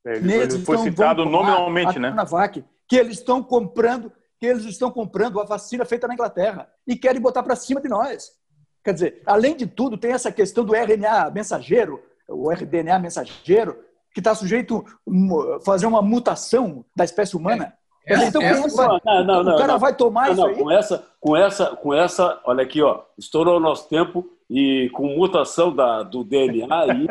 ele 0.04 0.58
foi 0.60 0.78
citado 0.78 1.24
nominalmente, 1.24 1.98
né? 1.98 2.14
que 2.86 2.96
eles 2.96 3.18
estão 3.18 3.42
comprando, 3.42 4.12
que 4.38 4.46
eles 4.46 4.64
estão 4.64 4.88
comprando 4.90 5.40
a 5.40 5.44
vacina 5.44 5.84
feita 5.84 6.06
na 6.06 6.14
Inglaterra 6.14 6.68
e 6.86 6.94
querem 6.94 7.20
botar 7.20 7.42
para 7.42 7.56
cima 7.56 7.80
de 7.80 7.88
nós. 7.88 8.30
Quer 8.84 8.94
dizer, 8.94 9.22
além 9.26 9.56
de 9.56 9.66
tudo, 9.66 9.98
tem 9.98 10.12
essa 10.12 10.30
questão 10.30 10.64
do 10.64 10.74
RNA 10.74 11.30
mensageiro, 11.30 12.00
o 12.28 12.48
RDNA 12.48 12.98
mensageiro, 13.00 13.78
que 14.14 14.20
está 14.20 14.34
sujeito 14.34 14.84
a 15.56 15.60
fazer 15.64 15.86
uma 15.86 16.00
mutação 16.00 16.84
da 16.94 17.04
espécie 17.04 17.36
humana. 17.36 17.74
É, 18.06 18.14
é, 18.14 18.24
então, 18.26 18.40
é, 18.40 18.54
vai, 18.54 18.88
não, 19.04 19.24
não, 19.24 19.44
não, 19.44 19.54
o 19.54 19.58
cara 19.58 19.76
vai 19.76 19.94
tomar 19.94 20.30
isso 20.30 20.46
aí? 20.46 20.56
Com 20.56 20.70
essa, 20.70 21.06
com, 21.20 21.36
essa, 21.36 21.76
com 21.76 21.94
essa, 21.94 22.40
olha 22.44 22.62
aqui, 22.62 22.80
ó, 22.80 23.02
estourou 23.18 23.56
o 23.56 23.60
nosso 23.60 23.88
tempo 23.88 24.24
e 24.50 24.90
com 24.90 25.14
mutação 25.14 25.74
da, 25.74 26.02
do 26.02 26.24
DNA 26.24 26.66
aí, 26.68 27.06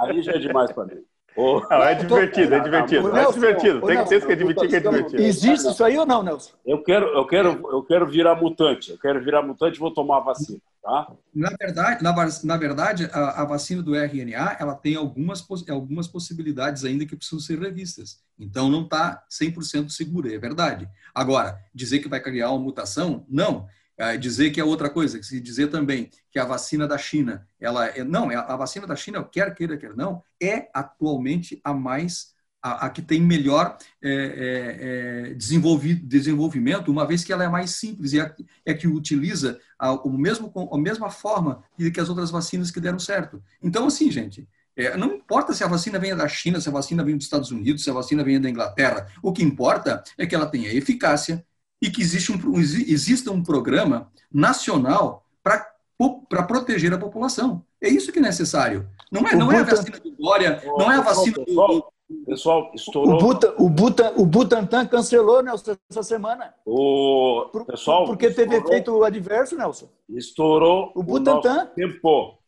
aí 0.00 0.22
já 0.22 0.32
é 0.32 0.38
demais 0.38 0.72
para 0.72 0.86
mim. 0.86 1.04
Oh. 1.36 1.60
Não, 1.70 1.82
é 1.82 1.94
divertido, 1.94 2.54
é 2.54 2.60
divertido. 2.60 3.16
é 3.16 3.30
divertido. 3.30 3.86
Tem 3.86 4.02
que 4.02 4.08
ter 4.08 4.26
que 4.26 4.32
admitir 4.32 4.68
que 4.68 4.76
é 4.76 4.80
divertido. 4.80 5.22
Existe 5.22 5.68
isso 5.68 5.84
aí 5.84 5.98
ou 5.98 6.06
não, 6.06 6.22
Nelson? 6.22 6.52
Eu 6.64 6.82
quero, 6.82 7.06
eu 7.08 7.26
quero, 7.26 7.48
eu 7.70 7.82
quero 7.82 8.06
virar 8.06 8.34
mutante. 8.34 8.90
Eu 8.92 8.98
quero 8.98 9.22
virar 9.22 9.42
mutante 9.42 9.76
e 9.76 9.80
vou 9.80 9.92
tomar 9.92 10.16
a 10.16 10.20
vacina. 10.20 10.58
Tá? 10.82 11.12
Na 11.34 11.50
verdade, 11.60 12.02
na, 12.02 12.14
na 12.44 12.56
verdade 12.56 13.10
a, 13.12 13.42
a, 13.42 13.44
vacina 13.44 13.82
do 13.82 13.96
RNA 13.96 14.56
ela 14.60 14.74
tem 14.74 14.94
algumas, 14.94 15.44
algumas 15.68 16.06
possibilidades 16.06 16.84
ainda 16.84 17.04
que 17.04 17.16
precisam 17.16 17.40
ser 17.40 17.58
revistas. 17.58 18.20
Então, 18.38 18.70
não 18.70 18.82
está 18.82 19.22
100% 19.30 19.90
segura, 19.90 20.32
é 20.32 20.38
verdade. 20.38 20.88
Agora, 21.14 21.58
dizer 21.74 21.98
que 21.98 22.08
vai 22.08 22.20
criar 22.20 22.50
uma 22.50 22.60
mutação, 22.60 23.26
não. 23.28 23.66
É, 23.66 23.85
dizer 24.20 24.50
que 24.50 24.60
é 24.60 24.64
outra 24.64 24.90
coisa, 24.90 25.22
se 25.22 25.40
dizer 25.40 25.68
também 25.68 26.10
que 26.30 26.38
a 26.38 26.44
vacina 26.44 26.86
da 26.86 26.98
China, 26.98 27.46
ela 27.58 27.86
é, 27.86 28.04
não, 28.04 28.30
é, 28.30 28.36
a 28.36 28.56
vacina 28.56 28.86
da 28.86 28.94
China, 28.94 29.24
quer 29.24 29.54
queira, 29.54 29.76
quer 29.76 29.96
não, 29.96 30.22
é 30.42 30.68
atualmente 30.74 31.58
a 31.64 31.72
mais, 31.72 32.34
a, 32.62 32.86
a 32.86 32.90
que 32.90 33.00
tem 33.00 33.22
melhor 33.22 33.78
é, 34.02 34.10
é, 34.10 35.30
é 35.30 35.34
desenvolvimento, 35.34 36.90
uma 36.90 37.06
vez 37.06 37.24
que 37.24 37.32
ela 37.32 37.44
é 37.44 37.48
mais 37.48 37.70
simples 37.70 38.12
e 38.12 38.20
é, 38.20 38.34
é 38.66 38.74
que 38.74 38.86
utiliza 38.86 39.58
a, 39.78 39.92
o 39.92 40.10
mesmo, 40.10 40.52
a 40.70 40.78
mesma 40.78 41.08
forma 41.08 41.62
que 41.76 42.00
as 42.00 42.10
outras 42.10 42.30
vacinas 42.30 42.70
que 42.70 42.80
deram 42.80 42.98
certo. 42.98 43.42
Então, 43.62 43.86
assim, 43.86 44.10
gente, 44.10 44.46
é, 44.76 44.94
não 44.94 45.14
importa 45.14 45.54
se 45.54 45.64
a 45.64 45.66
vacina 45.66 45.98
venha 45.98 46.14
da 46.14 46.28
China, 46.28 46.60
se 46.60 46.68
a 46.68 46.72
vacina 46.72 47.02
vem 47.02 47.16
dos 47.16 47.24
Estados 47.24 47.50
Unidos, 47.50 47.82
se 47.82 47.88
a 47.88 47.94
vacina 47.94 48.22
vem 48.22 48.38
da 48.38 48.50
Inglaterra. 48.50 49.08
O 49.22 49.32
que 49.32 49.42
importa 49.42 50.04
é 50.18 50.26
que 50.26 50.34
ela 50.34 50.46
tenha 50.46 50.70
eficácia, 50.70 51.42
e 51.80 51.90
que 51.90 52.00
existe 52.00 52.32
um, 52.32 52.58
exista 52.58 53.30
um 53.30 53.42
programa 53.42 54.10
nacional 54.32 55.24
para 55.42 56.42
proteger 56.46 56.92
a 56.92 56.98
população. 56.98 57.64
É 57.80 57.88
isso 57.88 58.12
que 58.12 58.18
é 58.18 58.22
necessário. 58.22 58.88
Não 59.10 59.26
é, 59.26 59.34
não 59.34 59.52
é 59.52 59.60
a 59.60 59.64
vacina 59.64 59.98
do 60.00 60.10
Dória, 60.10 60.62
não 60.64 60.90
é 60.90 60.96
a 60.96 61.00
vacina 61.00 61.36
do. 61.44 61.84
Pessoal, 62.24 62.70
estourou. 62.72 63.16
O, 63.16 63.18
Buta, 63.18 63.54
o, 63.58 63.68
Buta, 63.68 64.14
o 64.16 64.24
Butantan 64.24 64.86
cancelou, 64.86 65.42
Nelson, 65.42 65.76
essa 65.90 66.04
semana. 66.04 66.54
O 66.64 67.50
pessoal. 67.66 68.04
Porque 68.04 68.30
teve 68.30 68.54
estourou, 68.54 68.68
efeito 68.68 69.04
adverso, 69.04 69.56
Nelson. 69.56 69.88
Estourou 70.08 70.92
o 70.94 71.02
Butantan. 71.02 71.66
tempo. 71.74 72.38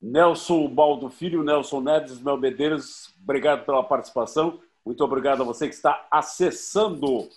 Nelson 0.00 0.66
Baldo 0.68 1.10
Filho, 1.10 1.44
Nelson 1.44 1.80
Neves, 1.80 2.20
Mel 2.20 2.36
Medeiros, 2.36 3.14
obrigado 3.22 3.64
pela 3.64 3.84
participação. 3.84 4.58
Muito 4.84 5.04
obrigado 5.04 5.42
a 5.42 5.44
você 5.44 5.68
que 5.68 5.74
está 5.74 6.06
acessando 6.10 7.28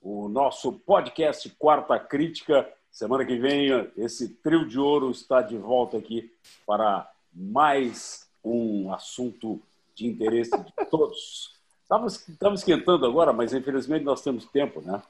o 0.00 0.28
nosso 0.28 0.72
podcast 0.72 1.48
Quarta 1.58 1.98
Crítica. 1.98 2.66
Semana 2.90 3.24
que 3.26 3.36
vem, 3.36 3.90
esse 3.96 4.28
trio 4.28 4.66
de 4.66 4.78
ouro 4.78 5.10
está 5.10 5.42
de 5.42 5.56
volta 5.56 5.98
aqui 5.98 6.32
para 6.66 7.10
mais 7.32 8.26
um 8.42 8.92
assunto 8.92 9.60
de 9.94 10.06
interesse 10.06 10.56
de 10.56 10.72
todos. 10.90 11.52
Estamos 11.82 12.60
esquentando 12.60 13.04
agora, 13.04 13.32
mas 13.32 13.52
infelizmente 13.52 14.04
nós 14.04 14.22
temos 14.22 14.46
tempo, 14.46 14.80
né? 14.80 15.02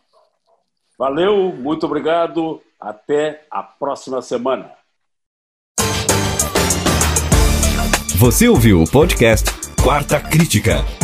Valeu, 0.98 1.52
muito 1.52 1.86
obrigado. 1.86 2.60
Até 2.80 3.46
a 3.50 3.62
próxima 3.62 4.20
semana. 4.20 4.72
Você 8.18 8.48
ouviu 8.48 8.82
o 8.82 8.90
podcast 8.90 9.50
Quarta 9.82 10.20
Crítica. 10.20 11.03